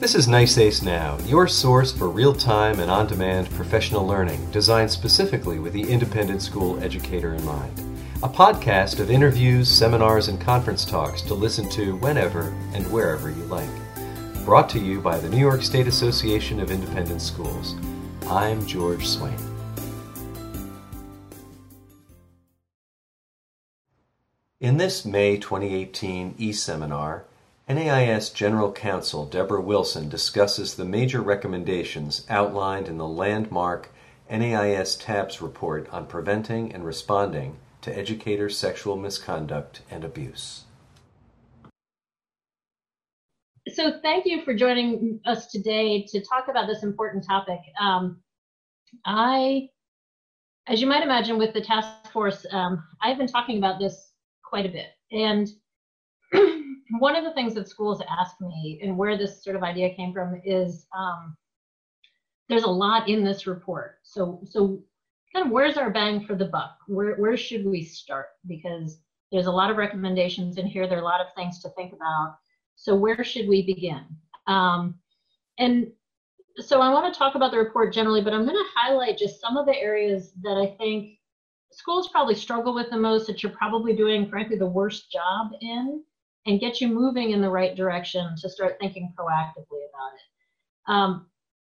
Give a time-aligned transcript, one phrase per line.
[0.00, 4.92] This is NYSAIS Now, your source for real time and on demand professional learning designed
[4.92, 7.76] specifically with the independent school educator in mind.
[8.22, 13.42] A podcast of interviews, seminars, and conference talks to listen to whenever and wherever you
[13.46, 13.68] like.
[14.44, 17.74] Brought to you by the New York State Association of Independent Schools.
[18.28, 19.36] I'm George Swain.
[24.60, 27.24] In this May 2018 e seminar,
[27.68, 33.90] NAIS General Counsel Debra Wilson discusses the major recommendations outlined in the landmark
[34.30, 40.64] NAIS TABS report on preventing and responding to educator sexual misconduct and abuse.
[43.68, 47.60] So, thank you for joining us today to talk about this important topic.
[47.78, 48.22] Um,
[49.04, 49.68] I,
[50.66, 54.64] as you might imagine, with the task force, um, I've been talking about this quite
[54.64, 54.86] a bit.
[55.12, 55.48] And
[56.98, 60.12] one of the things that schools ask me and where this sort of idea came
[60.12, 61.36] from is um,
[62.48, 63.98] there's a lot in this report.
[64.02, 64.82] So, so
[65.32, 66.76] kind of where's our bang for the buck?
[66.86, 68.28] Where, where should we start?
[68.46, 70.86] Because there's a lot of recommendations in here.
[70.86, 72.36] There are a lot of things to think about.
[72.76, 74.04] So where should we begin?
[74.46, 74.94] Um,
[75.58, 75.88] and
[76.56, 79.40] so I want to talk about the report generally, but I'm going to highlight just
[79.40, 81.18] some of the areas that I think
[81.70, 86.02] schools probably struggle with the most, that you're probably doing, frankly, the worst job in
[86.48, 90.90] and get you moving in the right direction to start thinking proactively about it.
[90.90, 91.26] Um,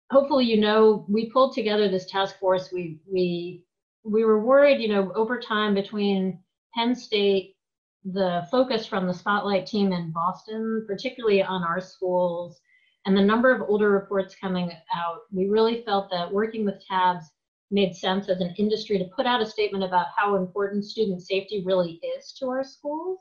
[0.10, 2.72] hopefully, you know, we pulled together this task force.
[2.74, 3.64] We, we,
[4.04, 6.40] we were worried, you know, over time between
[6.74, 7.56] Penn State,
[8.04, 12.60] the focus from the Spotlight team in Boston, particularly on our schools,
[13.06, 17.30] and the number of older reports coming out, we really felt that working with TABS
[17.70, 21.64] made sense as an industry to put out a statement about how important student safety
[21.64, 23.20] really is to our schools.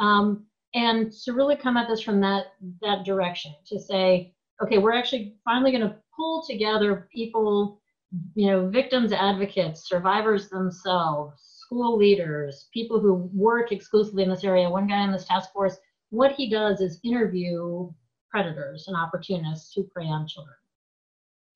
[0.00, 2.46] Um, and to really come at this from that
[2.80, 4.32] that direction to say
[4.62, 7.80] okay we're actually finally going to pull together people
[8.34, 14.68] you know victims advocates survivors themselves school leaders people who work exclusively in this area.
[14.68, 15.76] One guy in this task force
[16.10, 17.88] what he does is interview
[18.28, 20.56] predators and opportunists who prey on children.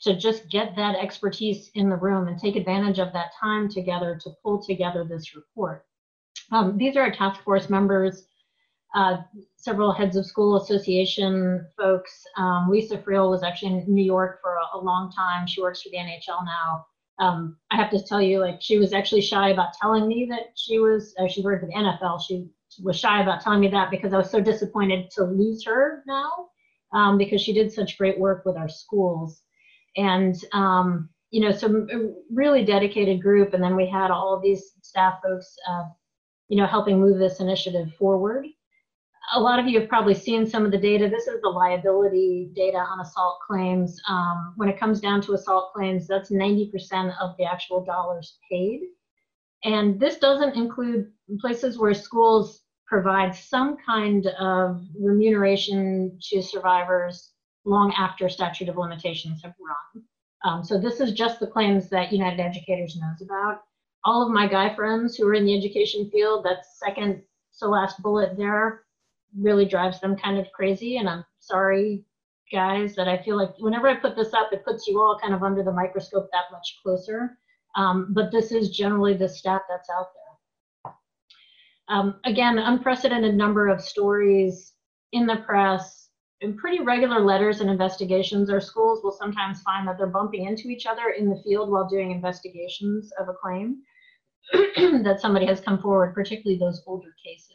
[0.02, 4.16] To just get that expertise in the room and take advantage of that time together
[4.22, 5.84] to pull together this report.
[6.52, 8.28] Um, these are our task force members
[8.94, 9.16] uh,
[9.56, 12.24] several heads of school association folks.
[12.36, 15.46] Um, Lisa Friel was actually in New York for a, a, long time.
[15.46, 16.86] She works for the NFL now.
[17.18, 20.52] Um, I have to tell you, like, she was actually shy about telling me that
[20.56, 22.22] she was, uh, she worked for the NFL.
[22.26, 22.48] She
[22.82, 26.30] was shy about telling me that because I was so disappointed to lose her now
[26.92, 29.42] um, because she did such great work with our schools.
[29.96, 31.88] And, um, you know, some
[32.32, 33.54] really dedicated group.
[33.54, 35.84] And then we had all these staff folks, uh,
[36.48, 38.46] you know, helping move this initiative forward
[39.32, 41.08] a lot of you have probably seen some of the data.
[41.08, 44.00] This is the liability data on assault claims.
[44.08, 48.82] Um, when it comes down to assault claims, that's 90% of the actual dollars paid.
[49.64, 57.30] And this doesn't include places where schools provide some kind of remuneration to survivors
[57.64, 60.04] long after statute of limitations have run.
[60.44, 63.62] Um, so this is just the claims that United Educators knows about.
[64.04, 67.22] All of my guy friends who are in the education field, that's second
[67.60, 68.83] to last bullet there,
[69.38, 70.98] really drives them kind of crazy.
[70.98, 72.04] And I'm sorry,
[72.52, 75.34] guys, that I feel like whenever I put this up, it puts you all kind
[75.34, 77.38] of under the microscope that much closer.
[77.76, 80.94] Um, but this is generally the stat that's out there.
[81.88, 84.72] Um, again, unprecedented number of stories
[85.12, 86.08] in the press
[86.40, 88.50] and pretty regular letters and investigations.
[88.50, 91.88] Our schools will sometimes find that they're bumping into each other in the field while
[91.88, 93.78] doing investigations of a claim
[95.02, 97.53] that somebody has come forward, particularly those older cases.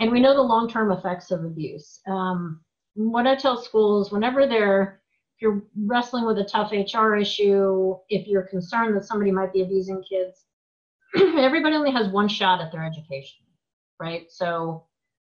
[0.00, 2.00] And we know the long-term effects of abuse.
[2.08, 2.60] Um,
[2.94, 5.00] what I tell schools, whenever they're,
[5.36, 9.62] if you're wrestling with a tough HR issue, if you're concerned that somebody might be
[9.62, 10.44] abusing kids,
[11.16, 13.44] everybody only has one shot at their education,
[14.00, 14.26] right?
[14.30, 14.86] So,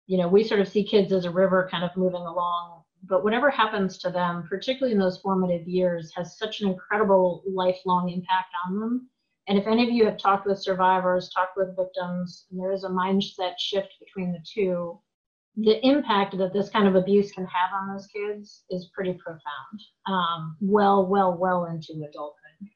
[0.08, 3.24] you know, we sort of see kids as a river kind of moving along, but
[3.24, 8.50] whatever happens to them, particularly in those formative years, has such an incredible lifelong impact
[8.66, 9.10] on them
[9.50, 12.84] and if any of you have talked with survivors, talked with victims, and there is
[12.84, 15.00] a mindset shift between the two,
[15.58, 19.82] the impact that this kind of abuse can have on those kids is pretty profound,
[20.08, 22.70] um, well, well, well into adulthood.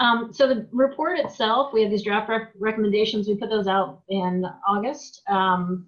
[0.00, 3.28] Um, so the report itself, we have these draft rec recommendations.
[3.28, 5.86] We put those out in August um,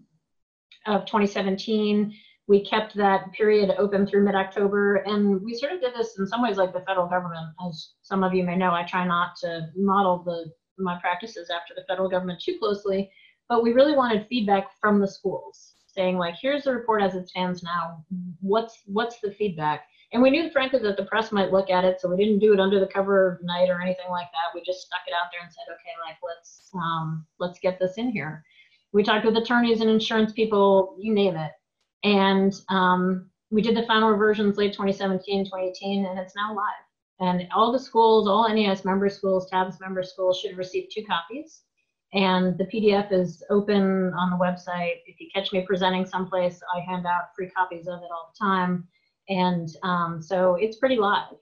[0.86, 2.14] of 2017
[2.48, 6.42] we kept that period open through mid-October, and we sort of did this in some
[6.42, 7.46] ways like the federal government.
[7.66, 11.74] As some of you may know, I try not to model the my practices after
[11.74, 13.10] the federal government too closely,
[13.48, 15.74] but we really wanted feedback from the schools.
[15.96, 18.04] saying like, here's the report as it stands now.
[18.40, 19.84] What's what's the feedback?
[20.12, 22.52] And we knew, frankly, that the press might look at it, so we didn't do
[22.52, 24.54] it under the cover of night or anything like that.
[24.54, 27.94] We just stuck it out there and said, okay, like let's um, let's get this
[27.96, 28.44] in here.
[28.92, 31.50] We talked with attorneys and insurance people, you name it,
[32.06, 36.62] and um, we did the final reversions late 2017, 2018, and it's now live.
[37.18, 41.62] And all the schools, all NAIS member schools, TABS member schools should receive two copies.
[42.12, 45.00] And the PDF is open on the website.
[45.06, 48.44] If you catch me presenting someplace, I hand out free copies of it all the
[48.44, 48.86] time.
[49.28, 51.34] And um, so it's pretty live.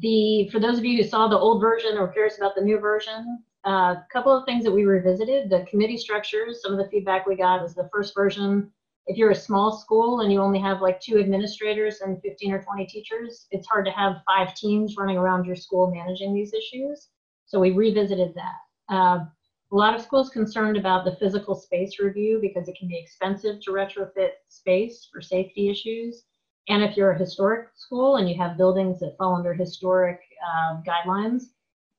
[0.00, 2.78] The for those of you who saw the old version or curious about the new
[2.78, 6.90] version, a uh, couple of things that we revisited, the committee structures, some of the
[6.90, 8.70] feedback we got was the first version.
[9.06, 12.62] If you're a small school and you only have like two administrators and 15 or
[12.62, 17.08] 20 teachers, it's hard to have five teams running around your school managing these issues.
[17.46, 18.94] So we revisited that.
[18.94, 19.24] Uh,
[19.72, 23.60] a lot of schools concerned about the physical space review because it can be expensive
[23.62, 26.24] to retrofit space for safety issues.
[26.68, 30.80] And if you're a historic school and you have buildings that fall under historic uh,
[30.82, 31.44] guidelines,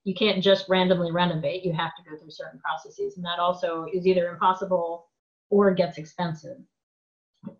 [0.03, 1.65] you can't just randomly renovate.
[1.65, 3.17] You have to go through certain processes.
[3.17, 5.07] And that also is either impossible
[5.49, 6.57] or gets expensive.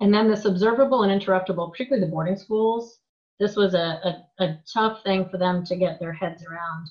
[0.02, 3.00] And then this observable and interruptible, particularly the boarding schools,
[3.40, 6.90] this was a, a, a tough thing for them to get their heads around.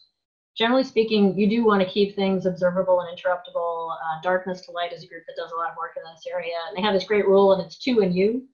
[0.57, 3.93] Generally speaking, you do want to keep things observable and interruptible.
[3.93, 6.25] Uh, Darkness to Light is a group that does a lot of work in this
[6.33, 6.55] area.
[6.69, 8.49] And they have this great rule, and it's two and you.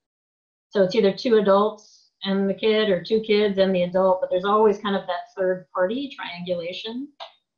[0.71, 4.31] So it's either two adults and the kid or two kids and the adult, but
[4.31, 7.09] there's always kind of that third party triangulation.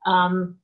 [0.07, 0.59] Um,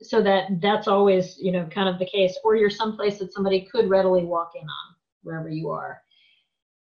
[0.00, 3.68] so that that's always, you know, kind of the case, or you're someplace that somebody
[3.70, 6.02] could readily walk in on wherever you are.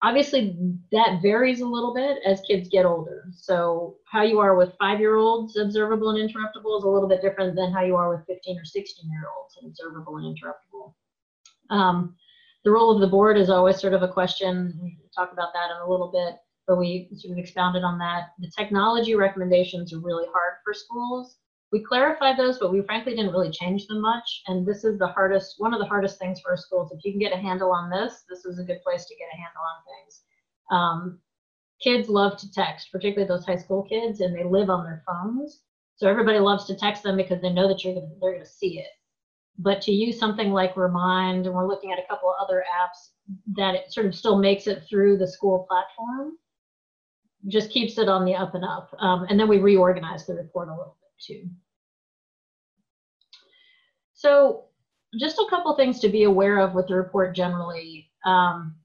[0.02, 0.56] Obviously,
[0.92, 3.24] that varies a little bit as kids get older.
[3.32, 7.70] So how you are with five-year-olds, observable and interruptible, is a little bit different than
[7.70, 10.94] how you are with 15 or 16-year-olds, observable and interruptible.
[11.68, 12.16] Um,
[12.64, 14.78] the role of the board is always sort of a question.
[14.82, 16.36] We talk about that in a little bit,
[16.66, 18.30] but we sort of expounded on that.
[18.38, 21.36] The technology recommendations are really hard for schools.
[21.72, 24.42] We clarified those, but we frankly didn't really change them much.
[24.48, 26.90] And this is the hardest, one of the hardest things for schools.
[26.92, 29.28] If you can get a handle on this, this is a good place to get
[29.32, 30.22] a handle on things.
[30.72, 31.18] Um,
[31.80, 35.60] kids love to text, particularly those high school kids, and they live on their phones.
[35.94, 38.50] So everybody loves to text them because they know that you're gonna, they're going to
[38.50, 38.90] see it.
[39.58, 43.10] But to use something like Remind, and we're looking at a couple of other apps
[43.56, 46.32] that it sort of still makes it through the school platform,
[47.46, 48.94] just keeps it on the up and up.
[48.98, 51.48] Um, and then we reorganize the report a little too.
[54.14, 54.64] So
[55.18, 58.10] just a couple things to be aware of with the report generally.
[58.24, 58.76] Um,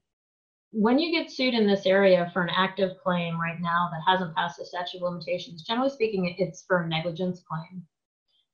[0.72, 4.34] when you get sued in this area for an active claim right now that hasn't
[4.34, 7.82] passed the statute of limitations, generally speaking, it's for a negligence claim.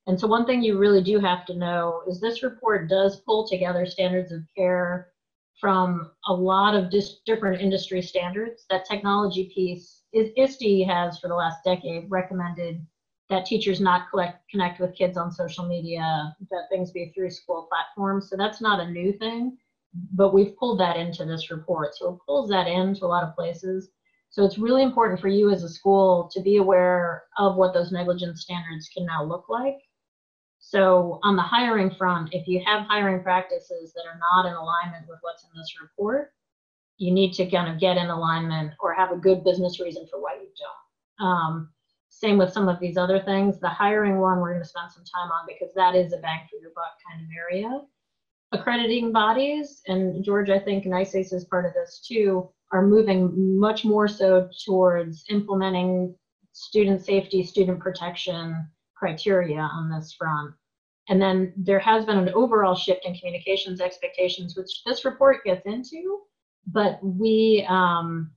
[0.07, 3.47] And so one thing you really do have to know is this report does pull
[3.47, 5.13] together standards of care
[5.61, 6.93] from a lot of
[7.25, 8.67] different industry standards.
[8.69, 12.85] That technology piece is ISTE has for the last decade recommended
[13.31, 17.69] that teachers not collect, connect with kids on social media, that things be through school
[17.71, 18.29] platforms.
[18.29, 19.57] So that's not a new thing,
[20.13, 21.95] but we've pulled that into this report.
[21.95, 23.91] So it pulls that into a lot of places.
[24.31, 27.93] So it's really important for you as a school to be aware of what those
[27.93, 29.79] negligence standards can now look like
[30.65, 35.09] so on the hiring front, if you have hiring practices that are not in alignment
[35.09, 36.33] with what's in this report,
[36.99, 40.23] you need to kind of get in alignment or have a good business reason for
[40.23, 41.27] why you don't.
[41.27, 41.71] Um,
[42.23, 43.59] same with some of these other things.
[43.59, 46.47] The hiring one we're going to spend some time on because that is a bang
[46.49, 47.81] for your buck kind of area.
[48.53, 53.85] Accrediting bodies, and George, I think NYSAIS is part of this too, are moving much
[53.85, 56.15] more so towards implementing
[56.53, 60.55] student safety, student protection, criteria on this front.
[61.09, 65.67] And then there has been an overall shift in communications expectations, which this report gets
[65.67, 66.21] into,
[66.67, 68.31] but we um,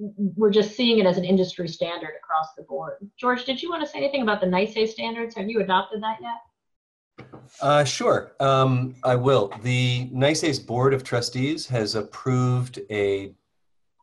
[0.00, 2.94] we're just seeing it as an industry standard across the board.
[3.16, 5.34] George, did you want to say anything about the NYSAIS standards?
[5.36, 7.26] Have you adopted that yet?
[7.60, 9.52] Uh, sure, um, I will.
[9.62, 13.34] The NYSAIS Board of Trustees has approved a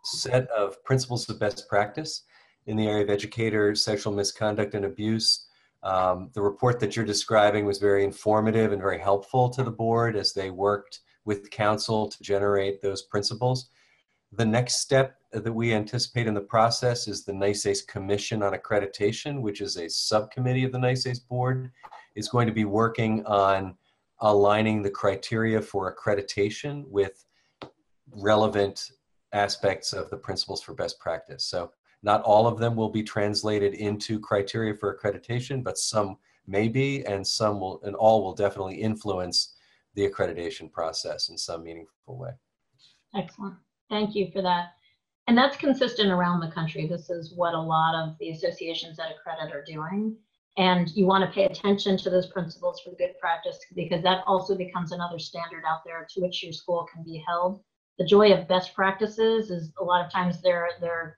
[0.03, 2.23] set of principles of best practice
[2.67, 5.47] in the area of educator sexual misconduct and abuse
[5.83, 10.15] um, the report that you're describing was very informative and very helpful to the board
[10.15, 13.69] as they worked with council to generate those principles.
[14.33, 19.41] The next step that we anticipate in the process is the NYSAIS Commission on Accreditation,
[19.41, 21.71] which is a subcommittee of the NYSAIS board,
[22.15, 23.75] is going to be working on
[24.21, 27.25] aligning the criteria for accreditation with
[28.11, 28.91] relevant
[29.33, 31.45] aspects of the principles for best practice.
[31.45, 31.71] So
[32.03, 36.17] not all of them will be translated into criteria for accreditation, but some
[36.47, 39.55] may be, and some will, and all will definitely influence
[39.95, 42.31] the accreditation process in some meaningful way.
[43.15, 43.55] Excellent.
[43.89, 44.73] Thank you for that.
[45.27, 46.87] And that's consistent around the country.
[46.87, 50.15] This is what a lot of the associations that accredit are doing.
[50.57, 54.55] And you want to pay attention to those principles for good practice because that also
[54.55, 57.61] becomes another standard out there to which your school can be held.
[57.99, 61.17] The joy of best practices is a lot of times they're they're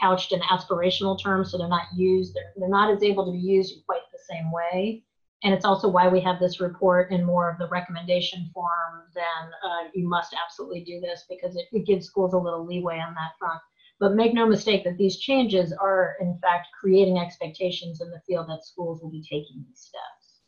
[0.00, 3.38] couched in aspirational terms, so they're not used, they're, they're not as able to be
[3.38, 5.02] used quite the same way.
[5.44, 9.50] And it's also why we have this report in more of the recommendation form than
[9.64, 13.14] uh, you must absolutely do this because it, it gives schools a little leeway on
[13.14, 13.60] that front.
[14.00, 18.48] But make no mistake that these changes are, in fact, creating expectations in the field
[18.48, 20.40] that schools will be taking these steps.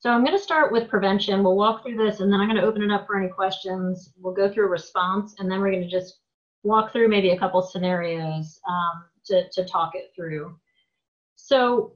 [0.00, 1.44] So I'm going to start with prevention.
[1.44, 4.14] We'll walk through this and then I'm going to open it up for any questions.
[4.16, 6.20] We'll go through response and then we're going to just
[6.62, 10.56] walk through maybe a couple scenarios um, to, to talk it through.
[11.36, 11.92] So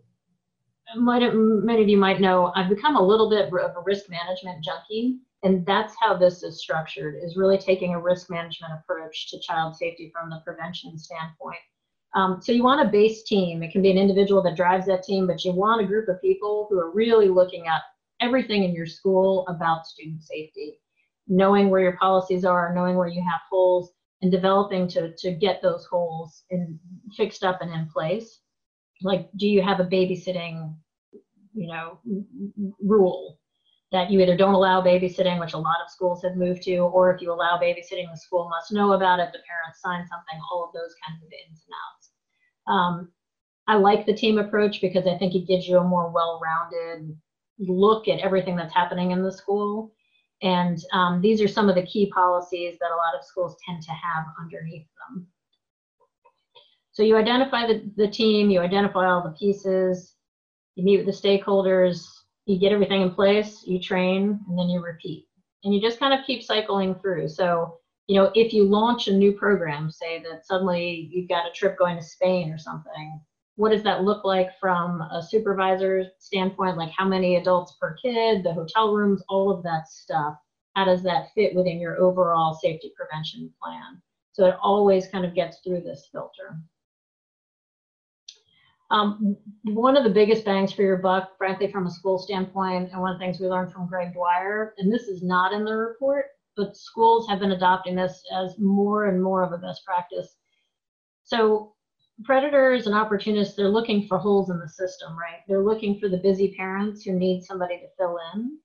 [0.96, 5.18] many of you might know, I've become a little bit of a risk management junkie,
[5.42, 9.76] and that's how this is structured, is really taking a risk management approach to child
[9.76, 11.58] safety from the prevention standpoint.
[12.14, 13.62] Um, so you want a base team.
[13.62, 16.20] It can be an individual that drives that team, but you want a group of
[16.20, 17.82] people who are really looking at
[18.20, 20.78] everything in your school about student safety,
[21.26, 23.90] knowing where your policies are, knowing where you have holes,
[24.22, 26.78] and developing to, to get those holes in,
[27.16, 28.40] fixed up and in place
[29.02, 30.74] like do you have a babysitting
[31.54, 31.98] you know
[32.82, 33.38] rule
[33.92, 37.14] that you either don't allow babysitting which a lot of schools have moved to or
[37.14, 40.64] if you allow babysitting the school must know about it the parents sign something all
[40.64, 42.10] of those kinds of ins and outs.
[42.66, 43.12] Um,
[43.66, 47.16] i like the team approach because i think it gives you a more well-rounded
[47.58, 49.92] look at everything that's happening in the school.
[50.42, 53.82] And um, these are some of the key policies that a lot of schools tend
[53.82, 55.26] to have underneath them
[56.94, 60.14] so you identify the, the team, you identify all the pieces,
[60.76, 62.06] you meet with the stakeholders,
[62.46, 65.26] you get everything in place, you train, and then you repeat.
[65.64, 67.28] And you just kind of keep cycling through.
[67.30, 71.52] So, you know, if you launch a new program, say that suddenly you've got a
[71.52, 73.20] trip going to Spain or something,
[73.56, 76.76] what does that look like from a supervisor standpoint?
[76.76, 80.36] Like how many adults per kid, the hotel rooms, all of that stuff.
[80.76, 84.00] How does that fit within your overall safety prevention plan?
[84.30, 86.56] So it always kind of gets through this filter.
[88.94, 93.00] Um, one of the biggest bangs for your buck, frankly, from a school standpoint, and
[93.00, 95.74] one of the things we learned from Greg Dwyer, and this is not in the
[95.74, 100.36] report, but schools have been adopting this as more and more of a best practice.
[101.24, 101.74] So
[102.22, 105.40] predators and opportunists, they're looking for holes in the system, right?
[105.48, 108.58] They're looking for the busy parents who need somebody to fill in.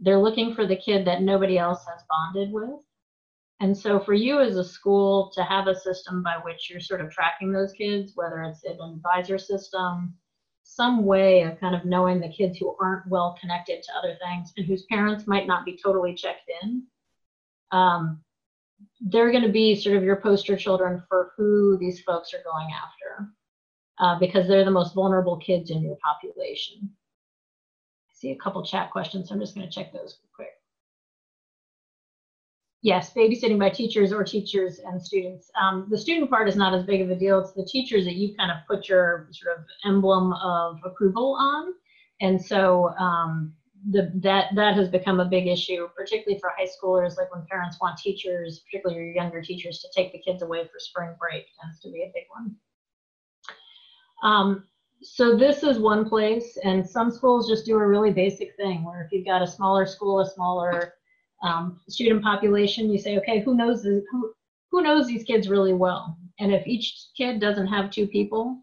[0.00, 2.80] They're looking for the kid that nobody else has bonded with.
[3.62, 7.00] And so for you as a school to have a system by which you're sort
[7.00, 10.14] of tracking those kids, whether it's an advisor system,
[10.64, 14.52] some way of kind of knowing the kids who aren't well connected to other things
[14.56, 16.82] and whose parents might not be totally checked in,
[17.70, 18.20] um,
[19.00, 22.68] they're going to be sort of your poster children for who these folks are going
[22.72, 23.32] after
[24.00, 26.90] uh, because they're the most vulnerable kids in your population.
[28.10, 30.48] I see a couple chat questions, so I'm just going to check those quick
[32.82, 35.50] yes, babysitting by teachers or teachers and students.
[35.60, 37.38] Um, the student part is not as big of a deal.
[37.38, 41.72] It's the teachers that you kind of put your sort of emblem of approval on.
[42.20, 43.54] And so um,
[43.90, 47.78] the, that, that has become a big issue, particularly for high schoolers, like when parents
[47.80, 51.80] want teachers, particularly your younger teachers, to take the kids away for spring break tends
[51.80, 52.56] to be a big one.
[54.24, 54.64] Um,
[55.02, 59.02] so this is one place, and some schools just do a really basic thing where
[59.02, 60.94] if you've got a smaller school, a smaller
[61.42, 64.32] um, student population, you say, okay, who knows who
[64.70, 66.16] who knows these kids really well?
[66.38, 68.62] And if each kid doesn't have two people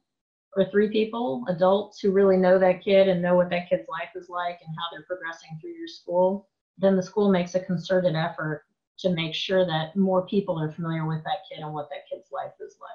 [0.55, 4.09] or three people, adults who really know that kid and know what that kid's life
[4.15, 8.15] is like and how they're progressing through your school, then the school makes a concerted
[8.15, 8.63] effort
[8.99, 12.31] to make sure that more people are familiar with that kid and what that kid's
[12.31, 12.89] life is like.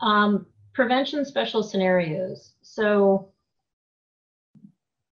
[0.00, 2.54] Um, prevention special scenarios.
[2.62, 3.32] So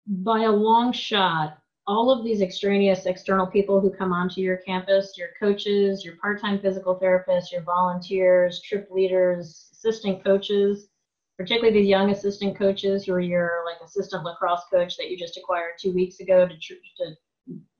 [0.07, 5.17] by a long shot, all of these extraneous external people who come onto your campus,
[5.17, 10.87] your coaches, your part-time physical therapists, your volunteers, trip leaders, assistant coaches,
[11.37, 15.37] particularly these young assistant coaches who are your like assistant lacrosse coach that you just
[15.37, 17.15] acquired two weeks ago to, to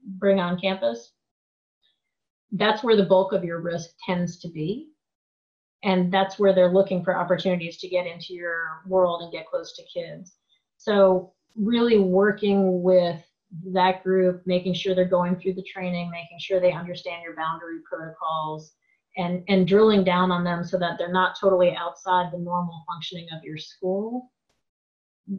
[0.06, 1.14] bring on campus.
[2.52, 4.90] That's where the bulk of your risk tends to be.
[5.84, 9.76] And that's where they're looking for opportunities to get into your world and get close
[9.76, 10.36] to kids.
[10.78, 13.22] So really working with
[13.72, 17.80] that group, making sure they're going through the training, making sure they understand your boundary
[17.88, 18.74] protocols,
[19.18, 23.28] and, and drilling down on them so that they're not totally outside the normal functioning
[23.36, 24.32] of your school.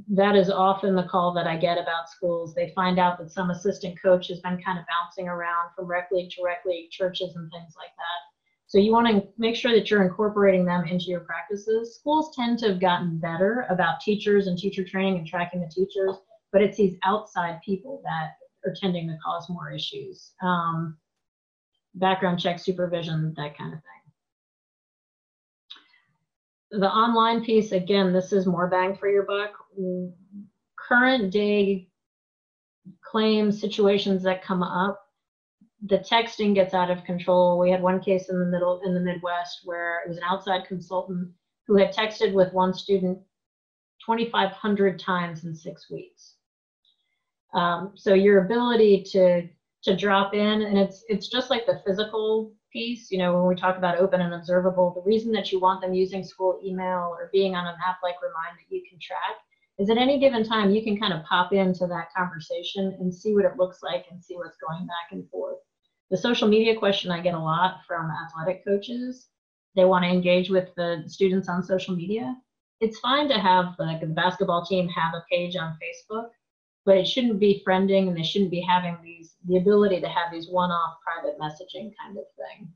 [0.09, 2.54] that is often the call that I get about schools.
[2.54, 6.09] They find out that some assistant coach has been kind of bouncing around from rec
[6.12, 8.34] league to rec league, churches and things like that.
[8.75, 11.95] So you want to make sure that you're incorporating them into your practices.
[11.95, 16.16] Schools tend to have gotten better about teachers and teacher training and tracking the teachers,
[16.50, 18.33] but it's these outside people that
[18.69, 20.33] are tending to cause more issues.
[20.43, 20.97] Um,
[21.95, 23.90] background check, supervision, that kind of thing
[26.81, 29.52] the online piece, again, this is more bang for your buck.
[30.76, 31.87] Current day
[33.04, 35.04] claims situations that come up,
[35.87, 37.59] the texting gets out of control.
[37.59, 40.67] We had one case in the middle in the Midwest where it was an outside
[40.67, 41.31] consultant
[41.67, 43.19] who had texted with one student
[44.07, 46.37] 2,500 times in six weeks.
[47.53, 49.49] Um, so your ability to
[49.85, 53.55] to drop in, and it's it's just like the physical piece, you know, when we
[53.55, 57.31] talk about open and observable, the reason that you want them using school email or
[57.33, 59.37] being on an app like Remind that you can track
[59.79, 63.35] is at any given time you can kind of pop into that conversation and see
[63.35, 65.59] what it looks like and see what's going back and forth.
[66.14, 69.30] The social media question I get a lot from athletic coaches.
[69.75, 72.37] They want to engage with the students on social media.
[72.80, 76.28] It's fine to have like the basketball team have a page on Facebook,
[76.85, 80.30] but it shouldn't be friending and they shouldn't be having these the ability to have
[80.30, 82.68] these one-off private messaging kind of thing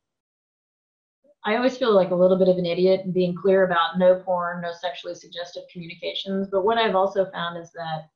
[1.44, 4.60] i always feel like a little bit of an idiot being clear about no porn
[4.60, 8.08] no sexually suggestive communications but what i've also found is that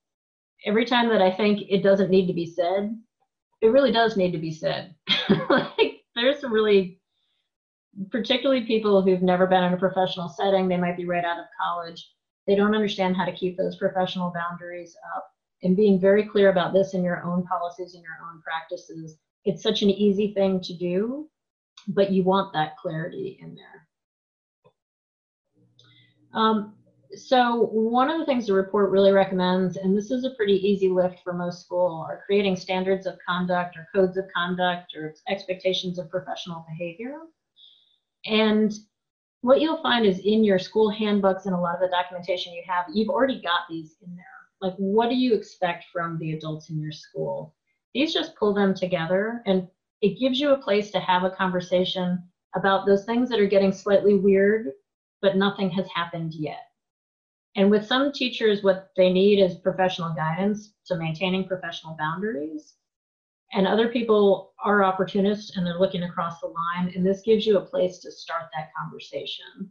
[0.67, 2.95] every time that i think it doesn't need to be said
[3.63, 4.95] it really does need to be said
[5.49, 7.01] like there's some really
[8.11, 11.47] particularly people who've never been in a professional setting they might be right out of
[11.61, 12.11] college
[12.47, 16.73] they don't understand how to keep those professional boundaries up and being very clear about
[16.73, 19.17] this in your own policies and your own practices.
[19.45, 21.29] It's such an easy thing to do,
[21.89, 23.89] but you want that clarity in there.
[26.35, 26.75] Um,
[27.17, 30.89] so one of the things the report really recommends, and this is a pretty easy
[30.89, 35.99] lift for most school, are creating standards of conduct or codes of conduct or expectations
[35.99, 37.19] of professional behavior.
[38.25, 38.73] And
[39.43, 42.63] what you'll find is in your school handbooks and a lot of the documentation you
[42.67, 44.25] have, you've already got these in there.
[44.61, 47.55] Like, what do you expect from the adults in your school?
[47.95, 49.69] These just pull them together and
[50.01, 52.23] it gives you a place to have a conversation
[52.55, 54.73] about those things that are getting slightly weird,
[55.21, 56.72] but nothing has happened yet.
[57.55, 62.75] And with some teachers, what they need is professional guidance to maintaining professional boundaries.
[63.53, 66.93] And other people are opportunists and they're looking across the line.
[66.95, 69.71] And this gives you a place to start that conversation.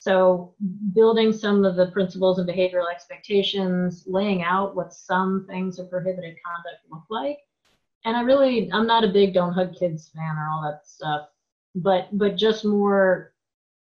[0.00, 0.54] So
[0.94, 6.36] building some of the principles and behavioral expectations, laying out what some things of prohibited
[6.44, 7.38] conduct look like.
[8.04, 11.28] And I really, I'm not a big don't hug kids fan or all that stuff,
[11.74, 13.34] but but just more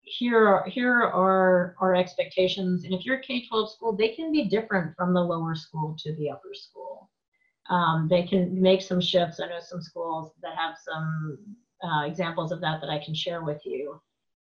[0.07, 2.85] here are here are our expectations.
[2.85, 6.15] And if you're a K-12 school, they can be different from the lower school to
[6.17, 7.11] the upper school.
[7.69, 9.41] Um, they can make some shifts.
[9.41, 11.39] I know some schools that have some
[11.83, 14.01] uh, examples of that that I can share with you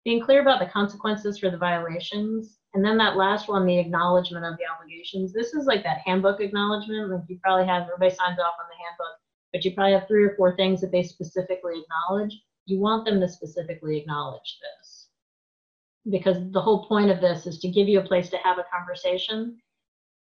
[0.04, 2.58] being clear about the consequences for the violations.
[2.74, 5.32] And then that last one, the acknowledgement of the obligations.
[5.32, 7.10] This is like that handbook acknowledgement.
[7.10, 9.16] Like you probably have, everybody signs off on the handbook,
[9.52, 12.34] but you probably have three or four things that they specifically acknowledge.
[12.66, 14.79] You want them to specifically acknowledge this.
[16.08, 18.64] Because the whole point of this is to give you a place to have a
[18.74, 19.58] conversation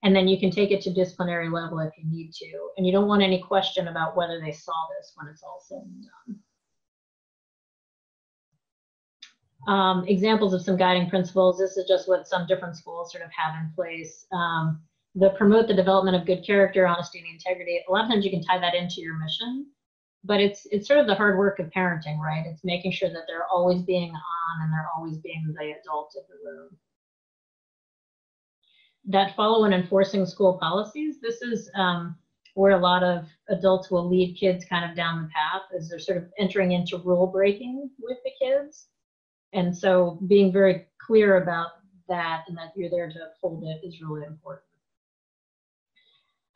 [0.03, 2.71] and then you can take it to disciplinary level if you need to.
[2.77, 5.83] And you don't want any question about whether they saw this when it's all said
[5.83, 6.41] and done.
[9.69, 11.59] um, examples of some guiding principles.
[11.59, 14.27] This is just what some different schools sort of have in place.
[14.33, 14.81] Um,
[15.15, 17.81] the promote the development of good character, honesty, and integrity.
[17.87, 19.67] A lot of times you can tie that into your mission,
[20.25, 22.45] but it's it's sort of the hard work of parenting, right?
[22.47, 26.25] It's making sure that they're always being on and they're always being the adult of
[26.29, 26.77] the room.
[29.07, 31.17] That follow and enforcing school policies.
[31.23, 32.17] This is um,
[32.55, 35.99] where a lot of adults will lead kids kind of down the path as they're
[35.99, 38.89] sort of entering into rule breaking with the kids.
[39.53, 41.69] And so being very clear about
[42.09, 44.65] that and that you're there to uphold it is really important.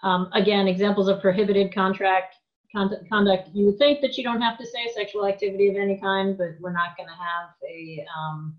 [0.03, 2.35] Um, again, examples of prohibited contract
[2.73, 3.51] conduct.
[3.53, 6.57] You would think that you don't have to say sexual activity of any kind, but
[6.61, 8.57] we're not going to have a um,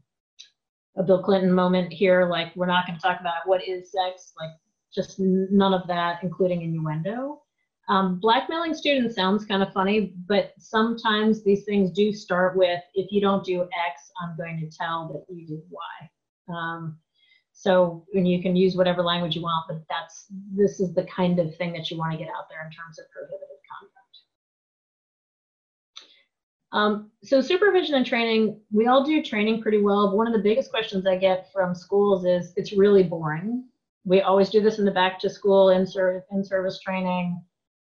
[0.95, 2.28] a Bill Clinton moment here.
[2.28, 4.34] Like we're not going to talk about what is sex.
[4.39, 4.52] Like
[4.93, 7.41] just none of that, including innuendo.
[7.89, 13.12] Um, blackmailing students sounds kind of funny, but sometimes these things do start with if
[13.12, 16.10] you don't do X, I'm going to tell that you did Y.
[16.56, 16.97] Um,
[17.52, 21.39] so and you can use whatever language you want, but that's this is the kind
[21.39, 23.52] of thing that you want to get out there in terms of prohibited
[26.73, 30.09] Um, so supervision and training, we all do training pretty well.
[30.09, 33.65] But one of the biggest questions I get from schools is it's really boring.
[34.05, 37.41] we always do this in the back to school in, ser- in service training.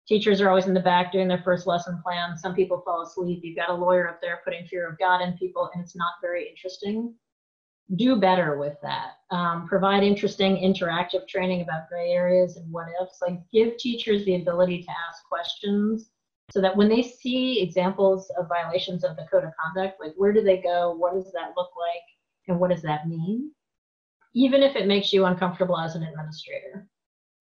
[0.08, 2.36] Teachers are always in the back doing their first lesson plan.
[2.36, 3.40] Some people fall asleep.
[3.44, 6.14] You've got a lawyer up there putting fear of God in people, and it's not
[6.20, 7.14] very interesting.
[7.94, 9.18] Do better with that.
[9.30, 13.18] Um, provide interesting interactive training about gray areas and what ifs.
[13.20, 16.10] Like give teachers the ability to ask questions
[16.52, 20.32] so that when they see examples of violations of the code of conduct, like where
[20.32, 20.94] do they go?
[20.96, 22.02] What does that look like?
[22.48, 23.52] And what does that mean?
[24.34, 26.88] Even if it makes you uncomfortable as an administrator.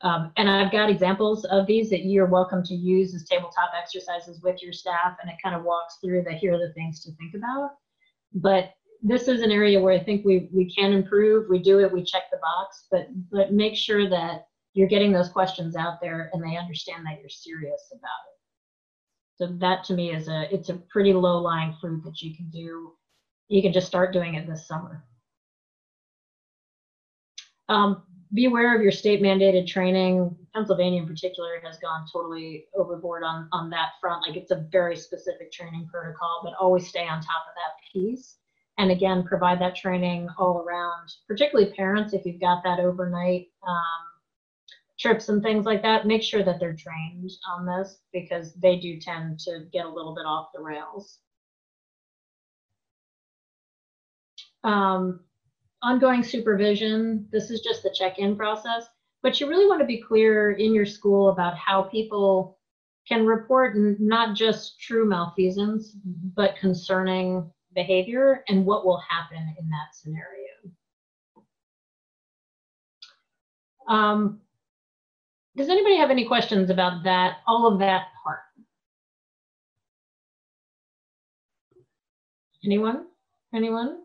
[0.02, 4.42] Um, and I've got examples of these that you're welcome to use as tabletop exercises
[4.42, 7.12] with your staff, and it kind of walks through the here are the things to
[7.16, 7.72] think about.
[8.34, 11.50] But this is an area where I think we we can improve.
[11.50, 15.30] We do it, we check the box, but but make sure that you're getting those
[15.30, 18.39] questions out there and they understand that you're serious about it.
[19.40, 22.50] So that to me is a it's a pretty low lying fruit that you can
[22.50, 22.92] do.
[23.48, 25.06] You can just start doing it this summer.
[27.70, 30.36] Um, be aware of your state mandated training.
[30.54, 34.22] Pennsylvania in particular has gone totally overboard on, on that front.
[34.28, 38.36] Like it's a very specific training protocol, but always stay on top of that piece.
[38.78, 44.09] And again, provide that training all around, particularly parents, if you've got that overnight um,
[45.00, 49.00] trips and things like that, make sure that they're trained on this because they do
[49.00, 51.20] tend to get a little bit off the rails.
[54.64, 55.22] Um,
[55.82, 58.88] ongoing supervision, this is just the check-in process,
[59.24, 62.58] but you really want to be clear in your school about how people
[63.08, 65.96] can report not just true malfeasance,
[66.36, 70.50] but concerning behavior and what will happen in that scenario.
[73.88, 74.40] Um,
[75.60, 78.40] does anybody have any questions about that, all of that part?
[82.64, 83.08] Anyone?
[83.54, 84.04] Anyone?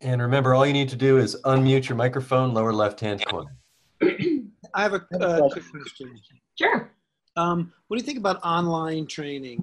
[0.00, 3.56] And remember, all you need to do is unmute your microphone, lower left-hand corner.
[4.02, 6.20] I have a uh, quick question.
[6.58, 6.90] Sure.
[7.36, 9.62] Um, what do you think about online training?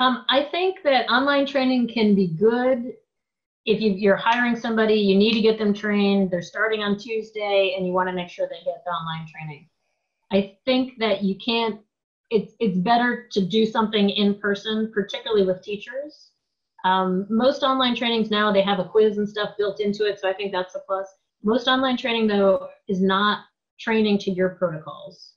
[0.00, 2.94] Um, I think that online training can be good
[3.68, 6.30] if you, you're hiring somebody, you need to get them trained.
[6.30, 9.68] They're starting on Tuesday, and you want to make sure they get the online training.
[10.32, 11.80] I think that you can't.
[12.30, 16.32] It's it's better to do something in person, particularly with teachers.
[16.84, 20.28] Um, most online trainings now they have a quiz and stuff built into it, so
[20.28, 21.06] I think that's a plus.
[21.42, 23.44] Most online training though is not
[23.78, 25.34] training to your protocols.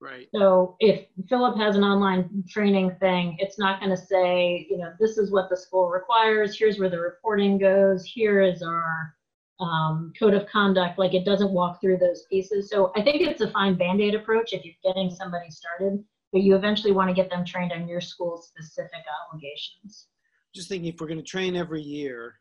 [0.00, 0.28] Right.
[0.32, 4.92] So if Philip has an online training thing, it's not going to say, you know,
[5.00, 6.56] this is what the school requires.
[6.56, 8.04] Here's where the reporting goes.
[8.04, 9.14] Here is our
[9.60, 11.00] um, code of conduct.
[11.00, 12.70] Like it doesn't walk through those pieces.
[12.70, 16.54] So I think it's a fine band-aid approach if you're getting somebody started, but you
[16.54, 20.06] eventually want to get them trained on your school's specific obligations.
[20.54, 22.34] Just thinking if we're going to train every year,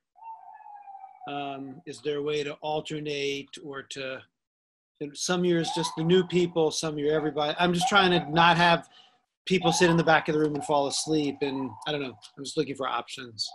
[1.28, 4.22] um, is there a way to alternate or to
[5.14, 7.56] some years just the new people, some year everybody.
[7.60, 8.88] I'm just trying to not have
[9.46, 11.38] people sit in the back of the room and fall asleep.
[11.42, 12.18] And I don't know.
[12.38, 13.48] I'm just looking for options.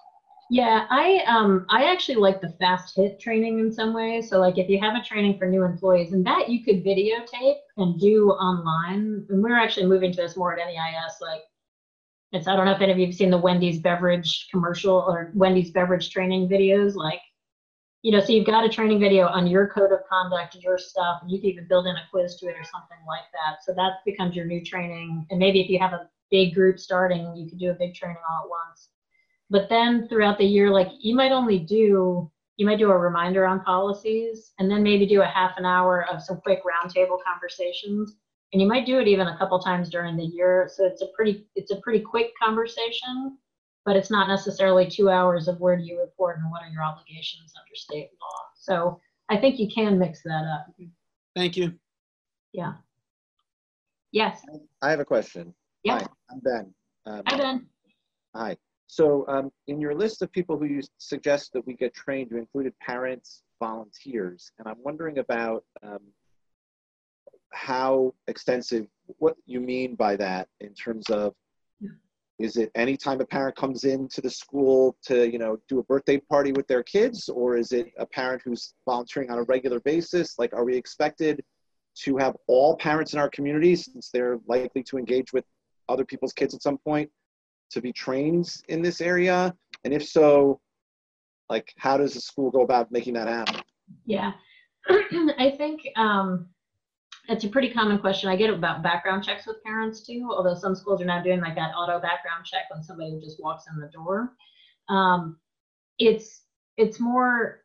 [0.50, 4.28] Yeah, I um I actually like the fast hit training in some ways.
[4.28, 7.56] So like if you have a training for new employees and that you could videotape
[7.78, 9.24] and do online.
[9.30, 11.20] And we're actually moving to this more at NAIS.
[11.20, 11.42] Like
[12.32, 15.70] it's I don't know if any of you've seen the Wendy's beverage commercial or Wendy's
[15.70, 16.94] beverage training videos.
[16.94, 17.20] Like
[18.02, 21.20] you know, so you've got a training video on your code of conduct, your stuff,
[21.22, 23.62] and you can even build in a quiz to it or something like that.
[23.64, 25.24] So that becomes your new training.
[25.30, 28.16] And maybe if you have a big group starting, you could do a big training
[28.28, 28.88] all at once.
[29.50, 33.46] But then throughout the year, like you might only do, you might do a reminder
[33.46, 38.16] on policies and then maybe do a half an hour of some quick roundtable conversations.
[38.52, 40.68] And you might do it even a couple times during the year.
[40.74, 43.38] So it's a pretty, it's a pretty quick conversation
[43.84, 46.82] but it's not necessarily two hours of where do you report and what are your
[46.82, 48.38] obligations under state law.
[48.54, 50.66] So I think you can mix that up.
[51.34, 51.74] Thank you.
[52.52, 52.74] Yeah.
[54.12, 54.42] Yes.
[54.82, 55.54] I have a question.
[55.84, 56.00] Yeah.
[56.00, 56.74] Hi, I'm Ben.
[57.06, 57.66] Um, Hi, Ben.
[58.36, 58.56] Hi.
[58.86, 62.36] So um, in your list of people who you suggest that we get trained, you
[62.36, 66.00] included parents, volunteers, and I'm wondering about um,
[67.52, 68.86] how extensive,
[69.18, 71.34] what you mean by that in terms of
[72.38, 76.18] is it anytime a parent comes into the school to, you know, do a birthday
[76.18, 80.38] party with their kids, or is it a parent who's volunteering on a regular basis?
[80.38, 81.42] Like, are we expected
[82.04, 85.44] to have all parents in our community, since they're likely to engage with
[85.88, 87.10] other people's kids at some point,
[87.70, 89.54] to be trained in this area?
[89.84, 90.60] And if so,
[91.50, 93.60] like, how does the school go about making that happen?
[94.06, 94.32] Yeah,
[94.88, 96.48] I think um,
[97.28, 98.28] it's a pretty common question.
[98.28, 101.54] I get about background checks with parents too, although some schools are now doing like
[101.54, 104.32] that auto background check when somebody just walks in the door.
[104.88, 105.38] Um,
[105.98, 106.42] it's
[106.76, 107.62] it's more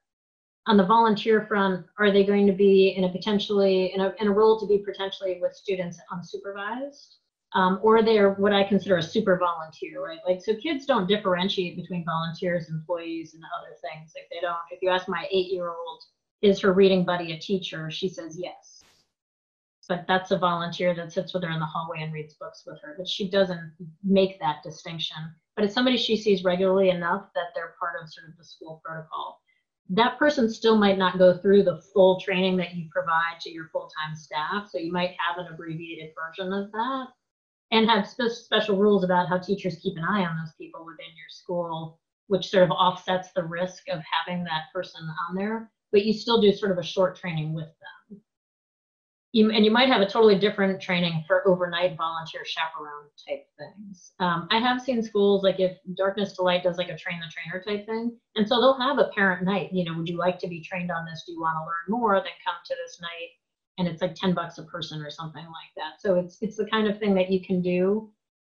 [0.68, 4.28] on the volunteer front, are they going to be in a potentially in a, in
[4.28, 7.16] a role to be potentially with students unsupervised?
[7.54, 10.20] Um, or they're what I consider a super volunteer, right?
[10.28, 14.12] Like, so kids don't differentiate between volunteers, employees, and other things.
[14.14, 14.58] Like, they don't.
[14.70, 16.04] If you ask my eight-year-old,
[16.42, 17.90] is her reading buddy a teacher?
[17.90, 18.77] She says yes.
[19.88, 22.80] But that's a volunteer that sits with her in the hallway and reads books with
[22.82, 22.96] her.
[22.98, 23.72] But she doesn't
[24.04, 25.18] make that distinction.
[25.56, 28.82] But it's somebody she sees regularly enough that they're part of sort of the school
[28.86, 29.40] protocol
[29.90, 33.70] that person still might not go through the full training that you provide to your
[33.72, 34.70] full-time staff.
[34.70, 37.08] So you might have an abbreviated version of that
[37.72, 41.16] and have spe special rules about how teachers keep an eye on those people within
[41.16, 45.72] your school, which sort of offsets the risk of having that person on there.
[45.92, 47.68] But you still do sort of a short training with
[48.10, 48.22] them
[49.34, 54.14] you, and you might have a totally different training for overnight volunteer chaperone type things.
[54.20, 57.32] Um, I have seen schools like if Darkness to Light does like a train the
[57.32, 59.70] trainer type thing, and so they'll have a parent night.
[59.74, 61.24] You know, would you like to be trained on this?
[61.26, 62.16] Do you want to learn more?
[62.16, 63.30] Then come to this night,
[63.78, 66.00] and it's like ten bucks a person or something like that.
[66.00, 68.10] So it's it's the kind of thing that you can do,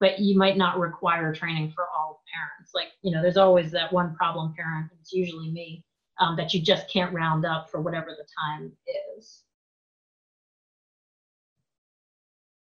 [0.00, 2.72] but you might not require training for all parents.
[2.74, 4.90] Like you know, there's always that one problem parent.
[5.00, 5.82] It's usually me
[6.20, 8.72] um, that you just can't round up for whatever the time
[9.16, 9.44] is.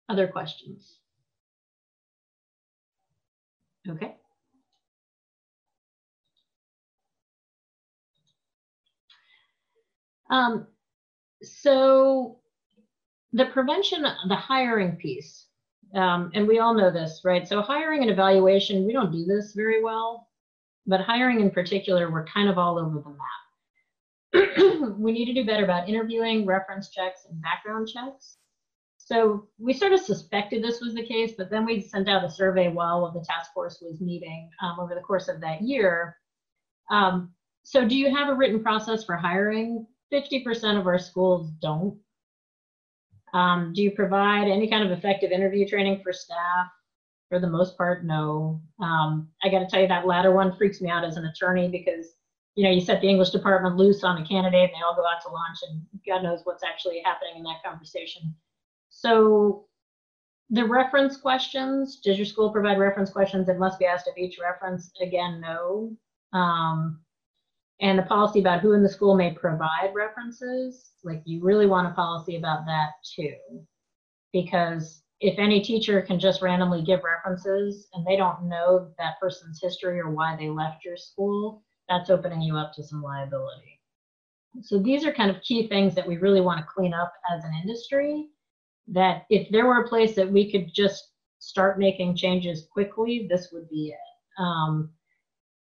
[0.08, 0.98] Other questions?
[3.88, 4.16] Okay.
[10.30, 10.66] Um,
[11.42, 12.38] so
[13.32, 15.46] the prevention, the hiring piece,
[15.94, 17.46] um, and we all know this, right?
[17.46, 20.28] So hiring and evaluation, we don't do this very well,
[20.86, 24.96] but hiring in particular, we're kind of all over the map.
[24.98, 28.38] we need to do better about interviewing, reference checks, and background checks.
[29.06, 32.30] So we sort of suspected this was the case, but then we sent out a
[32.30, 36.16] survey while the task force was meeting um, over the course of that year.
[36.90, 39.86] Um, so do you have a written process for hiring?
[40.10, 41.98] 50% of our schools don't.
[43.34, 46.68] Um, do you provide any kind of effective interview training for staff?
[47.28, 48.62] For the most part, no.
[48.80, 51.68] Um, I got to tell you that latter one freaks me out as an attorney
[51.68, 52.14] because
[52.54, 55.02] you know you set the English department loose on a candidate, and they all go
[55.02, 58.34] out to lunch, and God knows what's actually happening in that conversation.
[58.96, 59.66] So
[60.50, 64.38] the reference questions, does your school provide reference questions that must be asked of each
[64.38, 64.92] reference?
[65.02, 65.96] Again, no.
[66.32, 67.00] Um,
[67.80, 71.88] and the policy about who in the school may provide references, like you really want
[71.88, 73.66] a policy about that too.
[74.32, 79.60] Because if any teacher can just randomly give references and they don't know that person's
[79.60, 83.80] history or why they left your school, that's opening you up to some liability.
[84.62, 87.44] So these are kind of key things that we really want to clean up as
[87.44, 88.28] an industry
[88.88, 93.50] that if there were a place that we could just start making changes quickly, this
[93.52, 94.42] would be it.
[94.42, 94.90] Um,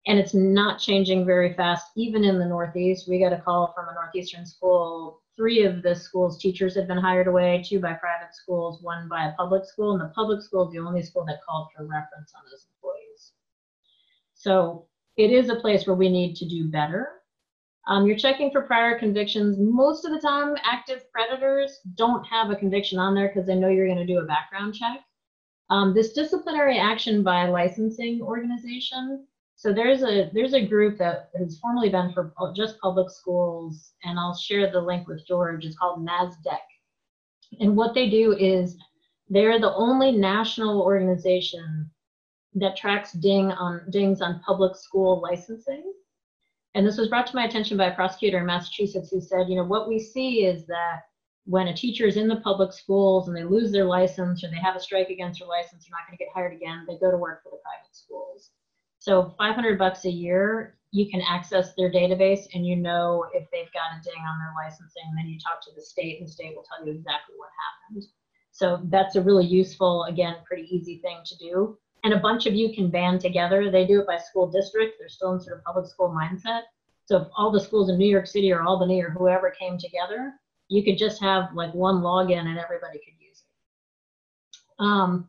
[0.08, 3.10] and it's not changing very fast, even in the Northeast.
[3.10, 5.22] We got a call from a Northeastern school.
[5.36, 9.26] Three of the school's teachers had been hired away, two by private schools, one by
[9.26, 9.94] a public school.
[9.94, 13.32] And the public school is the only school that called for reference on those employees.
[14.36, 14.86] So
[15.18, 17.15] it is a place where we need to do better.
[17.88, 19.58] Um, you're checking for prior convictions.
[19.60, 23.68] Most of the time, active predators don't have a conviction on there because they know
[23.68, 25.02] you're going to do a background check.
[25.70, 29.28] Um, this disciplinary action by licensing organization.
[29.56, 34.20] So there's a there's a group that has formerly been for just public schools, and
[34.20, 35.64] I'll share the link with George.
[35.64, 36.60] It's called NASDTEC,
[37.62, 38.78] and what they do is
[39.30, 41.90] they're the only national organization
[42.56, 45.94] that tracks ding on dings on public school licensing.
[46.76, 49.56] And this was brought to my attention by a prosecutor in Massachusetts who said, you
[49.56, 51.04] know, what we see is that
[51.46, 54.58] when a teacher is in the public schools and they lose their license or they
[54.58, 57.12] have a strike against their license, they're not going to get hired again, they go
[57.12, 58.52] to work for the private schools.
[59.00, 63.72] So 500 bucks a year, you can access their database and you know if they've
[63.72, 65.04] got a ding on their licensing.
[65.08, 67.50] And then you talk to the state and the state will tell you exactly what
[67.88, 68.06] happened.
[68.52, 72.54] So that's a really useful, again, pretty easy thing to do and a bunch of
[72.54, 73.72] you can band together.
[73.72, 74.98] They do it by school district.
[75.00, 76.62] They're still in sort of public school mindset.
[77.06, 80.34] So if all the schools in New York City or Albany or whoever came together,
[80.68, 84.84] you could just have like one login and everybody could use it.
[84.84, 85.28] Um,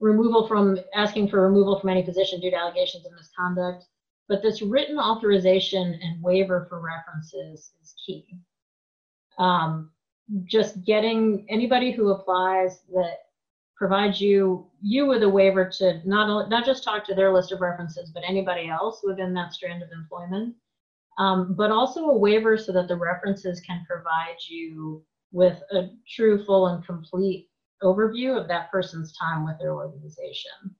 [0.00, 3.84] removal from asking for removal from any position due to allegations of misconduct.
[4.28, 8.26] But this written authorization and waiver for references is key.
[9.38, 9.92] Um,
[10.46, 13.18] just getting anybody who applies that
[13.82, 17.60] provides you you with a waiver to not not just talk to their list of
[17.60, 20.54] references, but anybody else within that strand of employment,
[21.18, 26.44] um, but also a waiver so that the references can provide you with a true,
[26.44, 27.48] full, and complete
[27.82, 30.76] overview of that person's time with their organization.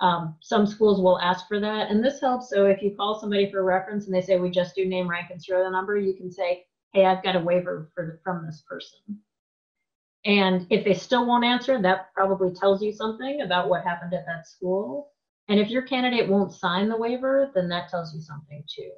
[0.00, 2.50] Um, some schools will ask for that, and this helps.
[2.50, 5.08] So if you call somebody for a reference and they say we just do name,
[5.08, 8.64] rank, and serial number, you can say, "Hey, I've got a waiver for, from this
[8.68, 9.19] person."
[10.24, 14.26] And if they still won't answer, that probably tells you something about what happened at
[14.26, 15.08] that school.
[15.48, 18.90] And if your candidate won't sign the waiver, then that tells you something too.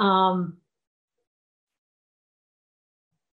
[0.00, 0.58] Um,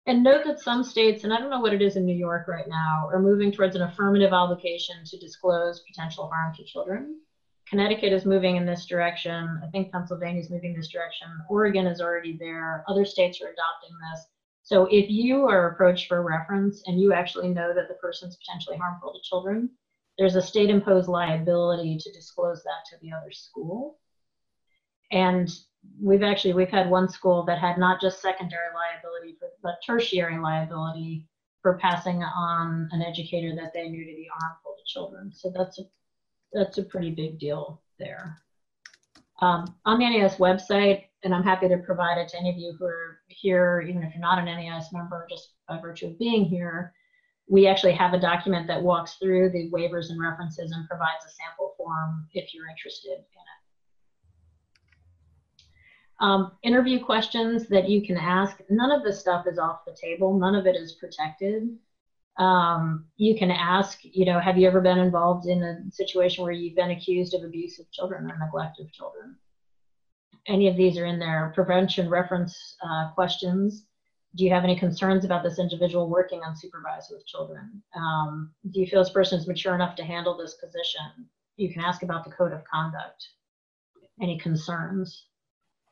[0.06, 2.48] and note that some states, and I don't know what it is in New York
[2.48, 7.20] right now, are moving towards an affirmative obligation to disclose potential harm to children.
[7.68, 9.60] Connecticut is moving in this direction.
[9.64, 11.28] I think Pennsylvania is moving this direction.
[11.50, 12.84] Oregon is already there.
[12.88, 14.28] Other states are adopting this.
[14.64, 18.38] So if you are approached for reference and you actually know that the person is
[18.38, 19.70] potentially harmful to children,
[20.18, 23.98] there's a state imposed liability to disclose that to the other school.
[25.12, 25.50] And
[26.00, 31.28] we've actually we've had one school that had not just secondary liability but tertiary liability
[31.62, 35.32] for passing on an educator that they knew to be harmful to children.
[35.34, 35.84] So that's a
[36.54, 38.38] that's a pretty big deal there.
[39.42, 42.76] Um, on the NAIS website, and I'm happy to provide it to any of you
[42.78, 46.46] who are here, even if you're not an NAIS member, just by virtue of being
[46.46, 46.94] here,
[47.50, 51.30] we actually have a document that walks through the waivers and references and provides a
[51.30, 53.62] sample form if you're interested in it.
[56.22, 60.38] Um, interview questions that you can ask, none of this stuff is off the table.
[60.38, 61.68] None of it is protected.
[62.38, 66.54] Um, you can ask, you know, have you ever been involved in a situation where
[66.54, 69.36] you've been accused of abuse of children or neglect of children?
[70.48, 71.52] Any of these are in there.
[71.54, 73.86] Prevention reference uh, questions.
[74.36, 77.84] Do you have any concerns about this individual working unsupervised with children?
[77.96, 81.28] Um, do you feel this person is mature enough to handle this position?
[81.58, 83.28] You can ask about the code of conduct.
[84.22, 85.26] Any concerns?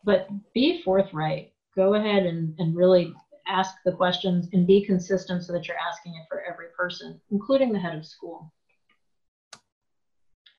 [0.06, 1.52] But be forthright.
[1.76, 3.14] Go ahead and, and really
[3.50, 7.74] ask the questions and be consistent so that you're asking it for every person, including
[7.74, 8.52] the head of school.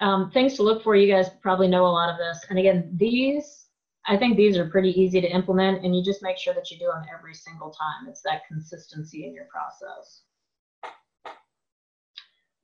[0.00, 2.44] Um, things to look for, you guys probably know a lot of this.
[2.48, 3.66] And again, these,
[4.07, 6.79] I think these are pretty easy to implement and you just make sure that you
[6.79, 8.09] do them every single time.
[8.09, 10.22] It's that consistency in your process.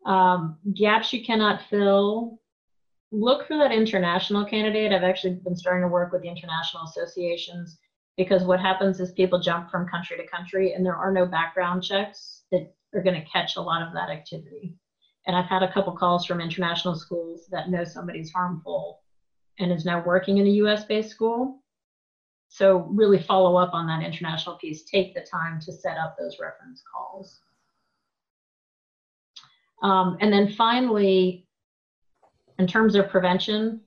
[0.07, 2.39] Um, gaps you cannot fill,
[3.13, 4.93] look for that international candidate.
[4.93, 7.79] I've actually been starting to work with the international associations
[8.17, 11.83] because what happens is people jump from country to country and there are no background
[11.83, 14.75] checks that are going to catch a lot of that activity.
[15.27, 19.01] And I've had a couple calls from international schools that know somebody's harmful
[19.59, 21.63] and is now working in a US based school.
[22.49, 24.85] So really follow up on that international piece.
[24.85, 27.41] Take the time to set up those reference calls.
[29.83, 31.45] Um, and then finally,
[32.59, 33.81] in terms of prevention,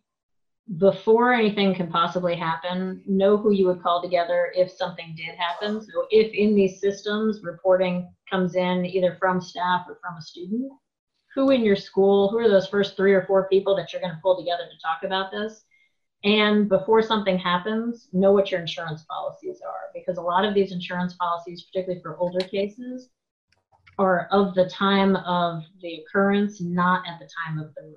[0.78, 5.82] before anything can possibly happen, know who you would call together if something did happen.
[5.82, 10.72] So if in these systems reporting comes in either from staff or from a student,
[11.34, 14.14] who in your school, who are those first three or four people that you're going
[14.14, 15.64] to pull together to talk about this?
[16.24, 20.72] And before something happens, know what your insurance policies are because a lot of these
[20.72, 23.10] insurance policies, particularly for older cases,
[23.98, 27.96] are of the time of the occurrence, not at the time of the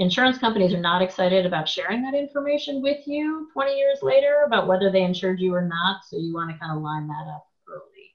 [0.00, 4.66] insurance companies are not excited about sharing that information with you 20 years later about
[4.66, 6.00] whether they insured you or not.
[6.08, 8.14] So you want to kind of line that up early.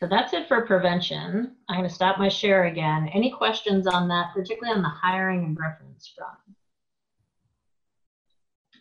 [0.00, 1.54] So that's it for prevention.
[1.68, 3.10] I'm going to stop my share again.
[3.12, 6.38] Any questions on that, particularly on the hiring and reference front?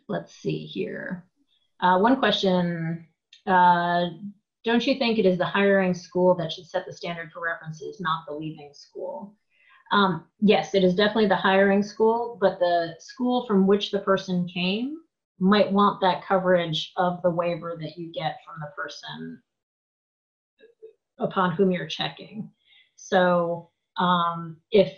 [0.08, 1.26] Let's see here.
[1.82, 3.06] Uh, one question,
[3.46, 4.06] uh,
[4.64, 8.00] don't you think it is the hiring school that should set the standard for references,
[8.00, 9.36] not the leaving school?
[9.92, 14.48] Um, yes, it is definitely the hiring school, but the school from which the person
[14.48, 14.98] came
[15.40, 19.42] might want that coverage of the waiver that you get from the person
[21.18, 22.50] upon whom you're checking.
[22.96, 24.94] So um, if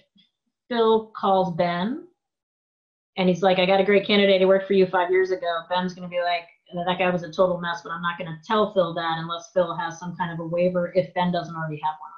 [0.70, 2.08] Phil calls Ben
[3.18, 4.42] and he's like, I got a great candidate.
[4.42, 6.48] Who worked for you five years ago, Ben's going to be like,
[6.86, 9.52] that guy was a total mess, but I'm not going to tell Phil that unless
[9.54, 12.12] Phil has some kind of a waiver if Ben doesn't already have one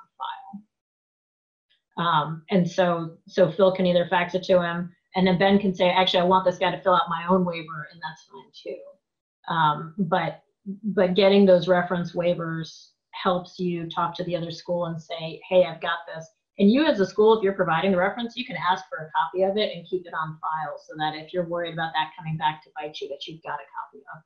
[1.97, 5.73] um, and so, so Phil can either fax it to him, and then Ben can
[5.75, 8.51] say, actually, I want this guy to fill out my own waiver, and that's fine
[8.53, 9.53] too.
[9.53, 10.43] Um, but,
[10.83, 15.65] but getting those reference waivers helps you talk to the other school and say, hey,
[15.65, 16.27] I've got this.
[16.59, 19.11] And you as a school, if you're providing the reference, you can ask for a
[19.11, 22.11] copy of it and keep it on file so that if you're worried about that
[22.17, 24.21] coming back to bite you, that you've got a copy of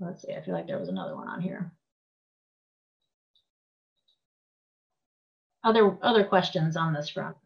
[0.00, 0.04] it.
[0.04, 1.72] Let's see, I feel like there was another one on here.
[5.62, 7.36] Other, other questions on this front?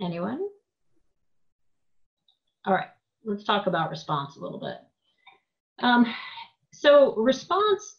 [0.00, 0.40] Anyone?
[2.66, 2.88] All right,
[3.24, 4.78] let's talk about response a little bit.
[5.84, 6.06] Um,
[6.72, 7.98] so response,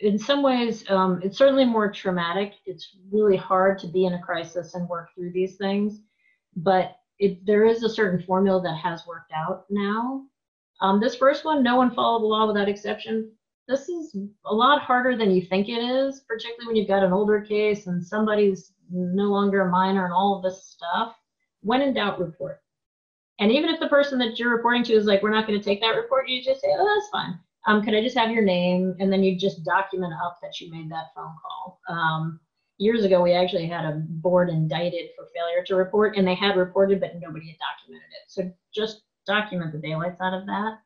[0.00, 2.54] in some ways, um, it's certainly more traumatic.
[2.64, 6.00] It's really hard to be in a crisis and work through these things,
[6.56, 10.24] but it, there is a certain formula that has worked out now.
[10.80, 13.30] Um, this first one, no one followed the law without exception.
[13.72, 17.12] This is a lot harder than you think it is, particularly when you've got an
[17.12, 21.16] older case and somebody's no longer a minor and all of this stuff.
[21.62, 22.60] When in doubt, report.
[23.38, 25.64] And even if the person that you're reporting to is like, we're not going to
[25.64, 28.42] take that report, you just say, oh, that's fine um, could I just have your
[28.42, 28.96] name?
[28.98, 31.80] And then you just document up that you made that phone call.
[31.88, 32.40] Um,
[32.78, 36.56] years ago, we actually had a board indicted for failure to report, and they had
[36.56, 38.24] reported, but nobody had documented it.
[38.28, 40.78] So just document the daylights out of that.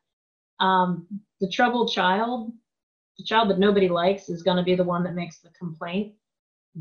[0.63, 1.07] Um,
[1.39, 2.51] the troubled child,
[3.17, 6.13] the child that nobody likes, is going to be the one that makes the complaint.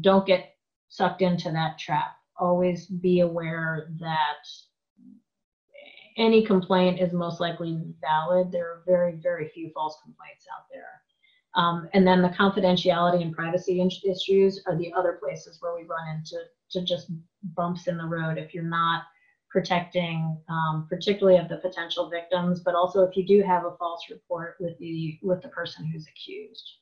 [0.01, 0.55] Don't get
[0.89, 2.17] sucked into that trap.
[2.39, 4.47] Always be aware that
[6.17, 8.51] any complaint is most likely valid.
[8.51, 11.03] There are very, very few false complaints out there.
[11.55, 16.07] Um, and then the confidentiality and privacy issues are the other places where we run
[16.15, 16.37] into
[16.71, 17.11] to just
[17.55, 19.05] bumps in the road if you're not
[19.57, 24.03] protecting, um, particularly of the potential victims, but also if you do have a false
[24.11, 26.73] report with the with the person who's accused.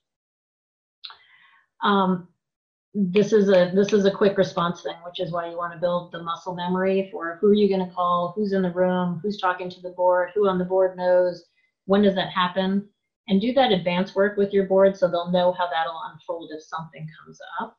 [1.85, 2.27] Um,
[2.93, 5.79] this is a this is a quick response thing, which is why you want to
[5.79, 9.21] build the muscle memory for who are you going to call, who's in the room,
[9.23, 11.45] who's talking to the board, who on the board knows,
[11.85, 12.89] when does that happen,
[13.29, 16.65] and do that advance work with your board so they'll know how that'll unfold if
[16.65, 17.79] something comes up.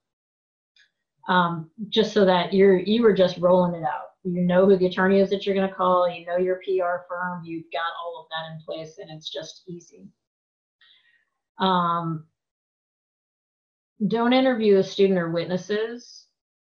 [1.28, 4.15] Um, just so that you're you are just rolling it out.
[4.26, 6.10] You know who the attorney is that you're going to call.
[6.10, 7.44] You know your PR firm.
[7.46, 10.08] You've got all of that in place, and it's just easy.
[11.60, 12.26] Um,
[14.08, 16.26] don't interview a student or witnesses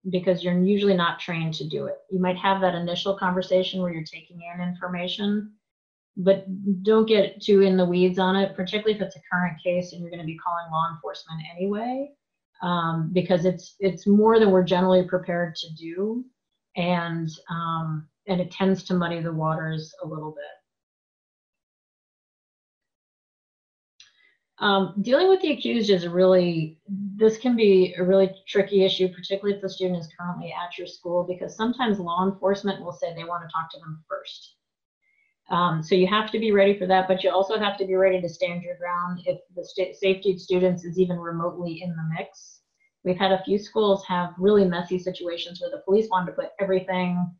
[0.10, 1.96] because you're usually not trained to do it.
[2.12, 5.54] You might have that initial conversation where you're taking in information,
[6.18, 6.46] but
[6.84, 10.02] don't get too in the weeds on it, particularly if it's a current case and
[10.02, 12.10] you're going to be calling law enforcement anyway,
[12.62, 16.26] um, because it's it's more than we're generally prepared to do,
[16.78, 20.44] and um, and it tends to muddy the waters a little bit.
[24.60, 29.56] Um, dealing with the accused is really, this can be a really tricky issue, particularly
[29.56, 33.24] if the student is currently at your school, because sometimes law enforcement will say they
[33.24, 34.56] want to talk to them first.
[35.52, 37.96] Um, so you have to be ready for that, but you also have to be
[37.96, 39.64] ready to stand your ground if the
[39.94, 42.57] safety of students is even remotely in the mix.
[43.08, 46.52] We've had a few schools have really messy situations where the police wanted to put
[46.60, 47.32] everything,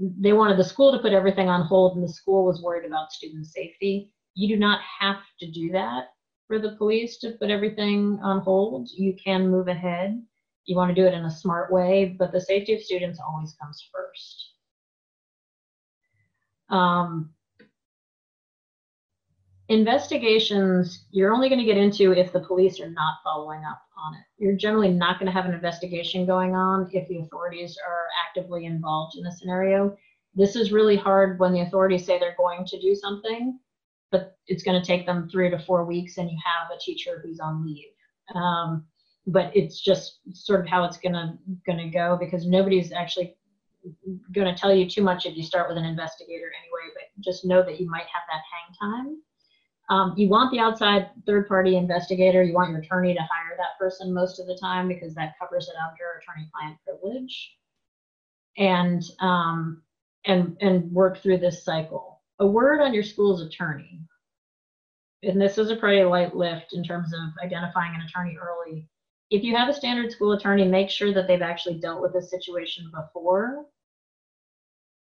[0.00, 3.12] they wanted the school to put everything on hold and the school was worried about
[3.12, 6.10] student safety you do not have to do that
[6.46, 8.88] for the police to put everything on hold.
[8.96, 10.22] You can move ahead.
[10.64, 13.56] You want to do it in a smart way, but the safety of students always
[13.60, 14.52] comes first.
[16.70, 17.30] Um,
[19.68, 24.14] investigations, you're only going to get into if the police are not following up on
[24.14, 24.24] it.
[24.38, 28.64] You're generally not going to have an investigation going on if the authorities are actively
[28.64, 29.96] involved in a scenario.
[30.34, 33.58] This is really hard when the authorities say they're going to do something
[34.10, 37.20] but it's going to take them three to four weeks and you have a teacher
[37.22, 37.88] who's on leave
[38.34, 38.84] um,
[39.26, 43.36] but it's just sort of how it's going to go because nobody's actually
[44.32, 47.44] going to tell you too much if you start with an investigator anyway but just
[47.44, 49.16] know that you might have that hang time
[49.90, 53.78] um, you want the outside third party investigator you want your attorney to hire that
[53.78, 57.56] person most of the time because that covers it under attorney client privilege
[58.56, 59.82] and um,
[60.26, 64.00] and and work through this cycle a word on your school's attorney.
[65.22, 68.86] And this is a pretty light lift in terms of identifying an attorney early.
[69.30, 72.30] If you have a standard school attorney, make sure that they've actually dealt with this
[72.30, 73.66] situation before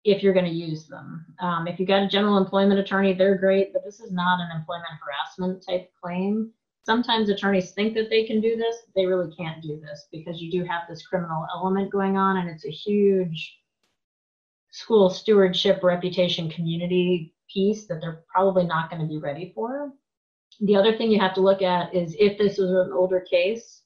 [0.04, 1.26] if you're going to use them.
[1.40, 4.56] Um, if you got a general employment attorney, they're great, but this is not an
[4.56, 6.50] employment harassment type claim.
[6.86, 8.76] Sometimes attorneys think that they can do this.
[8.96, 12.48] They really can't do this because you do have this criminal element going on, and
[12.48, 13.58] it's a huge
[14.70, 19.92] school stewardship reputation community piece that they're probably not going to be ready for.
[20.60, 23.82] The other thing you have to look at is if this was an older case,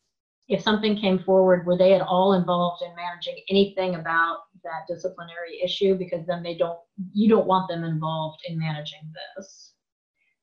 [0.48, 5.60] if something came forward, were they at all involved in managing anything about that disciplinary
[5.62, 5.94] issue?
[5.94, 6.78] Because then they don't,
[7.12, 9.72] you don't want them involved in managing this.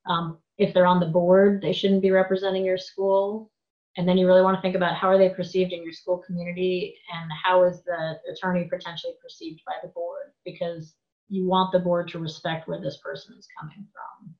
[0.06, 3.52] Um, if they're on the board, they shouldn't be representing your school
[3.96, 6.18] and then you really want to think about how are they perceived in your school
[6.18, 10.94] community and how is the attorney potentially perceived by the board because
[11.28, 14.34] you want the board to respect where this person is coming from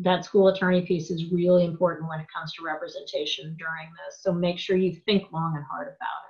[0.00, 4.32] that school attorney piece is really important when it comes to representation during this so
[4.32, 6.22] make sure you think long and hard about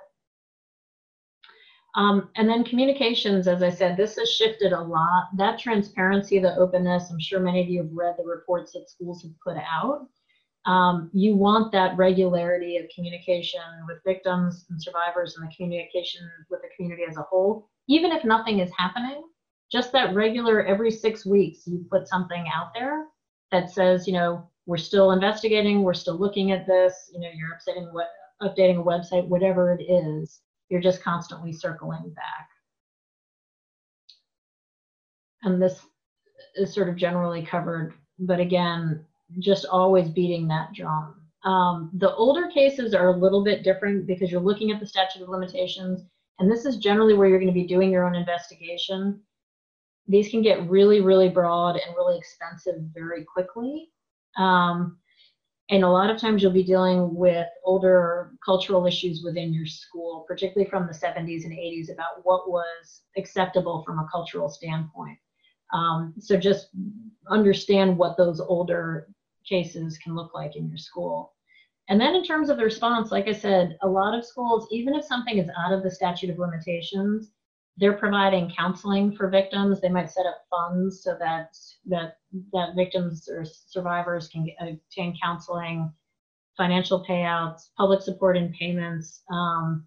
[1.95, 5.29] um, and then communications as i said this has shifted a lot.
[5.35, 9.23] That transparency the openness i'm sure many of you have read the reports that schools
[9.23, 10.07] have put out.
[10.65, 16.21] Um, you want that regularity of communication with victims and survivors and the communication
[16.51, 19.23] with the community as a whole, even if nothing is happening.
[19.71, 23.07] Just that regular every six weeks, you put something out there
[23.51, 27.57] that says, you know, we're still investigating, we're still looking at this, you know, you're
[27.57, 28.09] updating, what,
[28.41, 30.41] updating a website, whatever it is,
[30.71, 32.47] you're just constantly circling back.
[35.43, 35.81] And this
[36.55, 39.05] is sort of generally covered, but again,
[39.39, 41.15] just always beating that drum.
[41.43, 45.21] Um, the older cases are a little bit different because you're looking at the statute
[45.21, 46.03] of limitations,
[46.39, 49.19] and this is generally where you're going to be doing your own investigation.
[50.07, 53.89] These can get really, really broad and really expensive very quickly.
[54.37, 54.99] Um,
[55.71, 60.25] and a lot of times you'll be dealing with older cultural issues within your school,
[60.27, 65.17] particularly from the 70s and 80s, about what was acceptable from a cultural standpoint.
[65.73, 66.67] Um, so just
[67.29, 69.07] understand what those older
[69.47, 71.33] cases can look like in your school.
[71.87, 74.93] And then in terms of the response, like I said, a lot of schools, even
[74.93, 77.31] if something is out of the statute of limitations,
[77.77, 79.81] they're providing counseling for victims.
[79.81, 81.55] They might set up funds so that
[81.87, 82.17] that
[82.53, 85.91] that victims or survivors can obtain counseling,
[86.57, 89.23] financial payouts, public support and payments.
[89.31, 89.85] Um,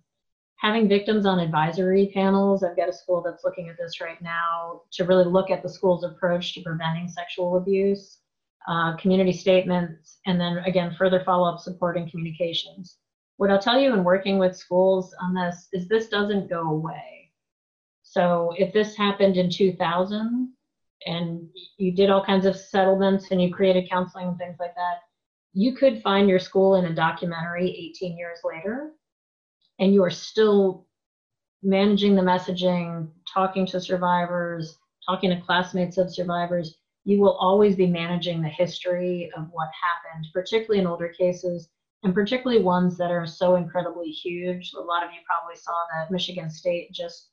[0.57, 2.65] having victims on advisory panels.
[2.65, 5.69] I've got a school that's looking at this right now to really look at the
[5.69, 8.21] school's approach to preventing sexual abuse
[8.67, 12.97] uh, community statements, and then again, further follow-up support and communications.
[13.37, 17.24] What I'll tell you in working with schools on this is this doesn't go away.
[18.15, 20.53] So if this happened in 2000
[21.05, 21.49] and
[21.79, 24.99] you did all kinds of settlements and you created counseling and things like that,
[25.53, 28.93] you could find your school in a documentary 18 years later
[29.81, 30.87] and you are still
[31.65, 37.89] managing the messaging, talking to survivors, talking to classmates of survivors, you will always be
[37.89, 41.69] managing the history of what happened, particularly in older cases,
[42.05, 44.73] and particularly ones that are so incredibly huge.
[44.79, 47.31] A lot of you probably saw that Michigan State just,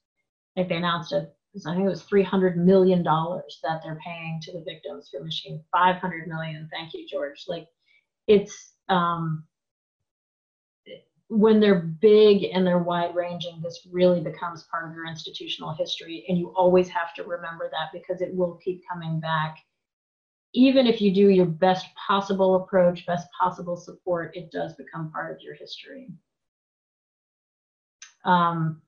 [0.55, 1.33] like they announced it,
[1.65, 5.63] I think it was $300 million that they're paying to the victims for Michigan.
[5.71, 6.69] 500 million.
[6.71, 7.45] Thank you, George.
[7.47, 7.67] Like
[8.27, 9.43] it's, um,
[11.27, 16.25] when they're big and they're wide ranging, this really becomes part of your institutional history.
[16.27, 19.57] And you always have to remember that because it will keep coming back.
[20.53, 25.33] Even if you do your best possible approach, best possible support, it does become part
[25.33, 26.09] of your history.
[28.25, 28.81] Um,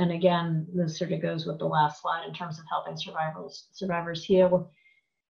[0.00, 3.68] and again, this sort of goes with the last slide in terms of helping survivors
[3.72, 4.70] survivors heal.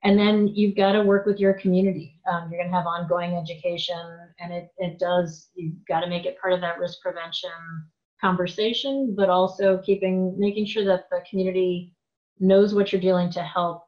[0.03, 2.21] And then you've got to work with your community.
[2.31, 3.99] Um, you're going to have ongoing education,
[4.39, 7.49] and it, it does, you've got to make it part of that risk prevention
[8.21, 11.95] conversation, but also keeping, making sure that the community
[12.39, 13.85] knows what you're doing to help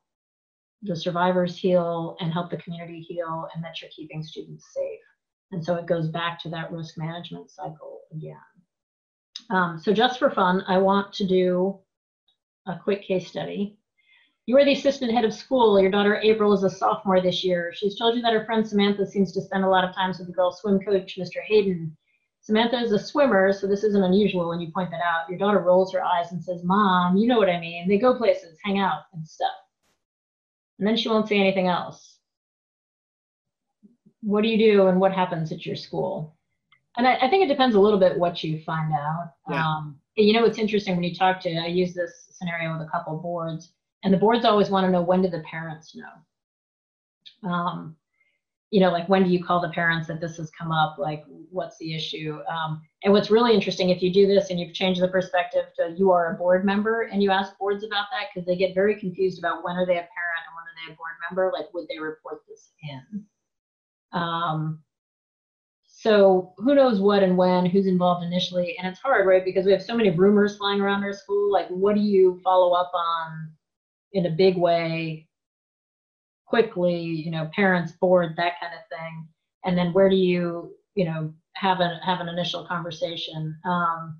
[0.81, 4.99] the survivors heal and help the community heal, and that you're keeping students safe.
[5.51, 8.35] And so it goes back to that risk management cycle again.
[9.51, 11.77] Um, so just for fun, I want to do
[12.67, 13.77] a quick case study.
[14.45, 15.79] You are the assistant head of school.
[15.79, 17.73] Your daughter April is a sophomore this year.
[17.75, 20.25] She's told you that her friend Samantha seems to spend a lot of time with
[20.25, 21.41] the girls' swim coach, Mr.
[21.45, 21.95] Hayden.
[22.39, 25.29] Samantha is a swimmer, so this isn't unusual when you point that out.
[25.29, 27.89] Your daughter rolls her eyes and says, Mom, you know what I mean.
[27.89, 29.51] They go places, hang out, and stuff.
[30.79, 32.17] And then she won't say anything else.
[34.21, 36.35] What do you do and what happens at your school?
[36.97, 39.33] And I, I think it depends a little bit what you find out.
[39.49, 39.65] Yeah.
[39.65, 42.91] Um, you know, it's interesting when you talk to, I use this scenario with a
[42.91, 43.73] couple boards
[44.03, 47.95] and the boards always want to know when do the parents know um,
[48.69, 51.23] you know like when do you call the parents that this has come up like
[51.49, 55.01] what's the issue um, and what's really interesting if you do this and you've changed
[55.01, 58.45] the perspective to you are a board member and you ask boards about that because
[58.45, 60.95] they get very confused about when are they a parent and when are they a
[60.95, 63.25] board member like would they report this in
[64.13, 64.79] um,
[66.01, 69.45] so who knows what and when who's involved initially and it's hard right?
[69.45, 71.51] Because we have so many rumors flying around our school.
[71.51, 73.51] Like what do you follow up on
[74.13, 75.27] in a big way
[76.47, 79.27] quickly you know parents board that kind of thing?
[79.63, 83.55] And then where do you you know have a have an initial conversation?
[83.63, 84.17] Um,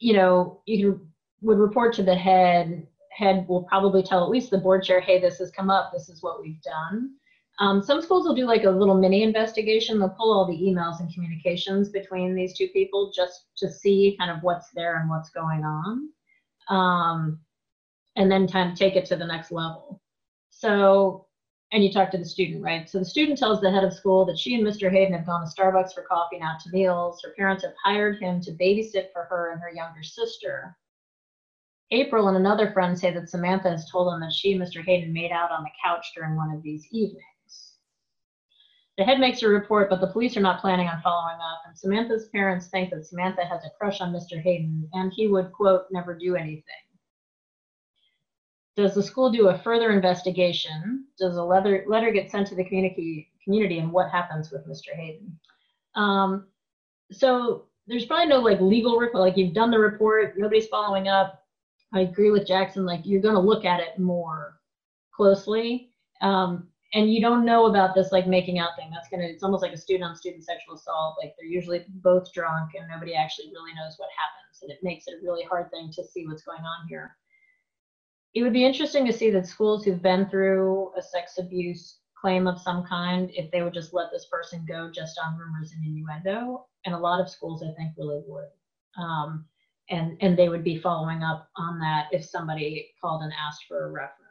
[0.00, 1.00] you know you
[1.40, 2.86] would report to the head.
[3.10, 5.92] Head will probably tell at least the board chair hey this has come up.
[5.94, 7.14] This is what we've done
[7.58, 11.00] um, some schools will do like a little mini investigation they'll pull all the emails
[11.00, 15.30] and communications between these two people just to see kind of what's there and what's
[15.30, 16.08] going on
[16.68, 17.38] um,
[18.16, 20.00] and then kind of take it to the next level.
[20.50, 21.26] So,
[21.72, 22.88] and you talk to the student, right?
[22.88, 24.90] So the student tells the head of school that she and Mr.
[24.90, 27.22] Hayden have gone to Starbucks for coffee and out to meals.
[27.24, 30.76] Her parents have hired him to babysit for her and her younger sister.
[31.90, 34.84] April and another friend say that Samantha has told them that she and Mr.
[34.84, 37.22] Hayden made out on the couch during one of these evenings.
[38.98, 41.62] The head makes a report, but the police are not planning on following up.
[41.66, 44.40] And Samantha's parents think that Samantha has a crush on Mr.
[44.40, 46.62] Hayden and he would, quote, never do anything.
[48.76, 51.06] Does the school do a further investigation?
[51.18, 54.94] Does a letter, letter get sent to the community, community and what happens with Mr.
[54.94, 55.38] Hayden?
[55.94, 56.46] Um,
[57.10, 61.44] so there's probably no like legal report, like you've done the report, nobody's following up.
[61.94, 64.60] I agree with Jackson, like you're going to look at it more
[65.14, 65.92] closely.
[66.22, 68.90] Um, and you don't know about this like making out thing.
[68.92, 71.16] That's gonna it's almost like a student on student sexual assault.
[71.22, 74.62] Like they're usually both drunk and nobody actually really knows what happens.
[74.62, 77.16] And it makes it a really hard thing to see what's going on here.
[78.34, 82.46] It would be interesting to see that schools who've been through a sex abuse claim
[82.46, 85.84] of some kind, if they would just let this person go just on rumors and
[85.84, 86.66] innuendo.
[86.86, 88.48] And a lot of schools, I think, really would.
[88.96, 89.44] Um,
[89.90, 93.86] and, and they would be following up on that if somebody called and asked for
[93.86, 94.21] a reference.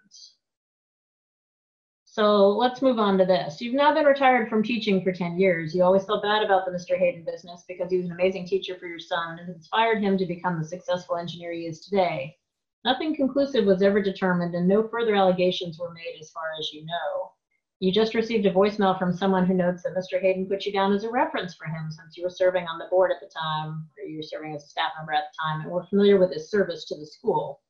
[2.11, 3.61] So let's move on to this.
[3.61, 5.73] You've now been retired from teaching for 10 years.
[5.73, 6.99] You always felt bad about the Mr.
[6.99, 10.25] Hayden business because he was an amazing teacher for your son and inspired him to
[10.25, 12.35] become the successful engineer he is today.
[12.83, 16.85] Nothing conclusive was ever determined and no further allegations were made as far as you
[16.85, 17.31] know.
[17.79, 20.19] You just received a voicemail from someone who notes that Mr.
[20.19, 22.87] Hayden put you down as a reference for him since you were serving on the
[22.89, 25.61] board at the time, or you were serving as a staff member at the time,
[25.61, 27.61] and were familiar with his service to the school.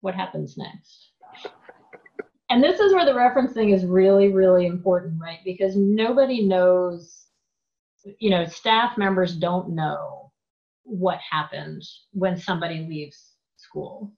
[0.00, 1.08] What happens next?
[2.52, 5.38] And this is where the referencing is really, really important, right?
[5.42, 7.24] Because nobody knows,
[8.18, 10.30] you know, staff members don't know
[10.82, 11.82] what happened
[12.12, 14.12] when somebody leaves school.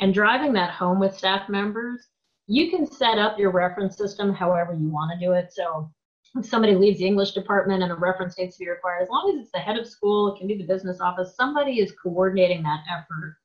[0.00, 2.02] And driving that home with staff members,
[2.46, 5.52] you can set up your reference system however you want to do it.
[5.52, 5.92] So
[6.34, 9.34] if somebody leaves the English department and a reference needs to be required, as long
[9.34, 12.62] as it's the head of school, it can be the business office, somebody is coordinating
[12.62, 13.36] that effort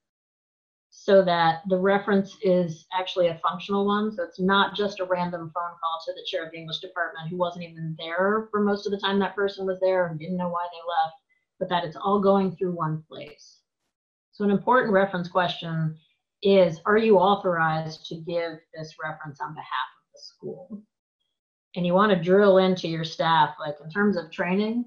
[1.04, 4.12] so that the reference is actually a functional one.
[4.12, 7.28] So it's not just a random phone call to the chair of the English department
[7.28, 10.38] who wasn't even there for most of the time that person was there and didn't
[10.38, 11.16] know why they left,
[11.58, 13.62] but that it's all going through one place.
[14.32, 15.98] So an important reference question
[16.44, 20.84] is, are you authorized to give this reference on behalf of the school?
[21.76, 24.86] And you want to drill into your staff, like in terms of training,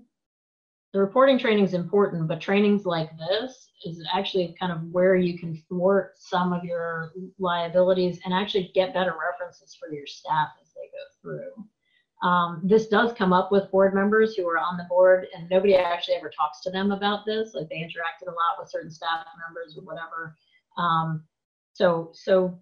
[0.95, 5.36] the reporting training is important, but trainings like this is actually kind of where you
[5.36, 10.68] can thwart some of your liabilities and actually get better references for your staff as
[10.68, 12.28] they go through.
[12.28, 15.74] Um, this does come up with board members who are on the board and nobody
[15.74, 17.55] actually ever talks to them about this.
[17.55, 20.36] Like they interacted a lot with certain staff members or whatever.
[20.78, 21.24] Um,
[21.72, 22.57] so, so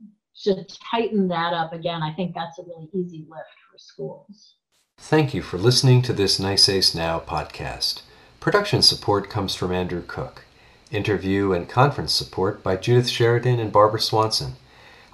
[0.45, 4.55] to tighten that up again, I think that's a really easy lift for schools.
[4.97, 8.01] Thank you for listening to this NYSAIS Now podcast.
[8.43, 10.43] Production support comes from Andrew Cook.
[10.91, 14.57] Interview and conference support by Judith Sheridan and Barbara Swanson.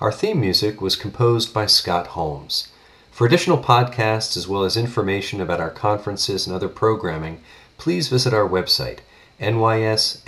[0.00, 2.68] Our theme music was composed by Scott Holmes.
[3.12, 7.42] For additional podcasts as well as information about our conferences and other programming,
[7.76, 9.00] please visit our website,
[9.38, 10.24] nysais.org.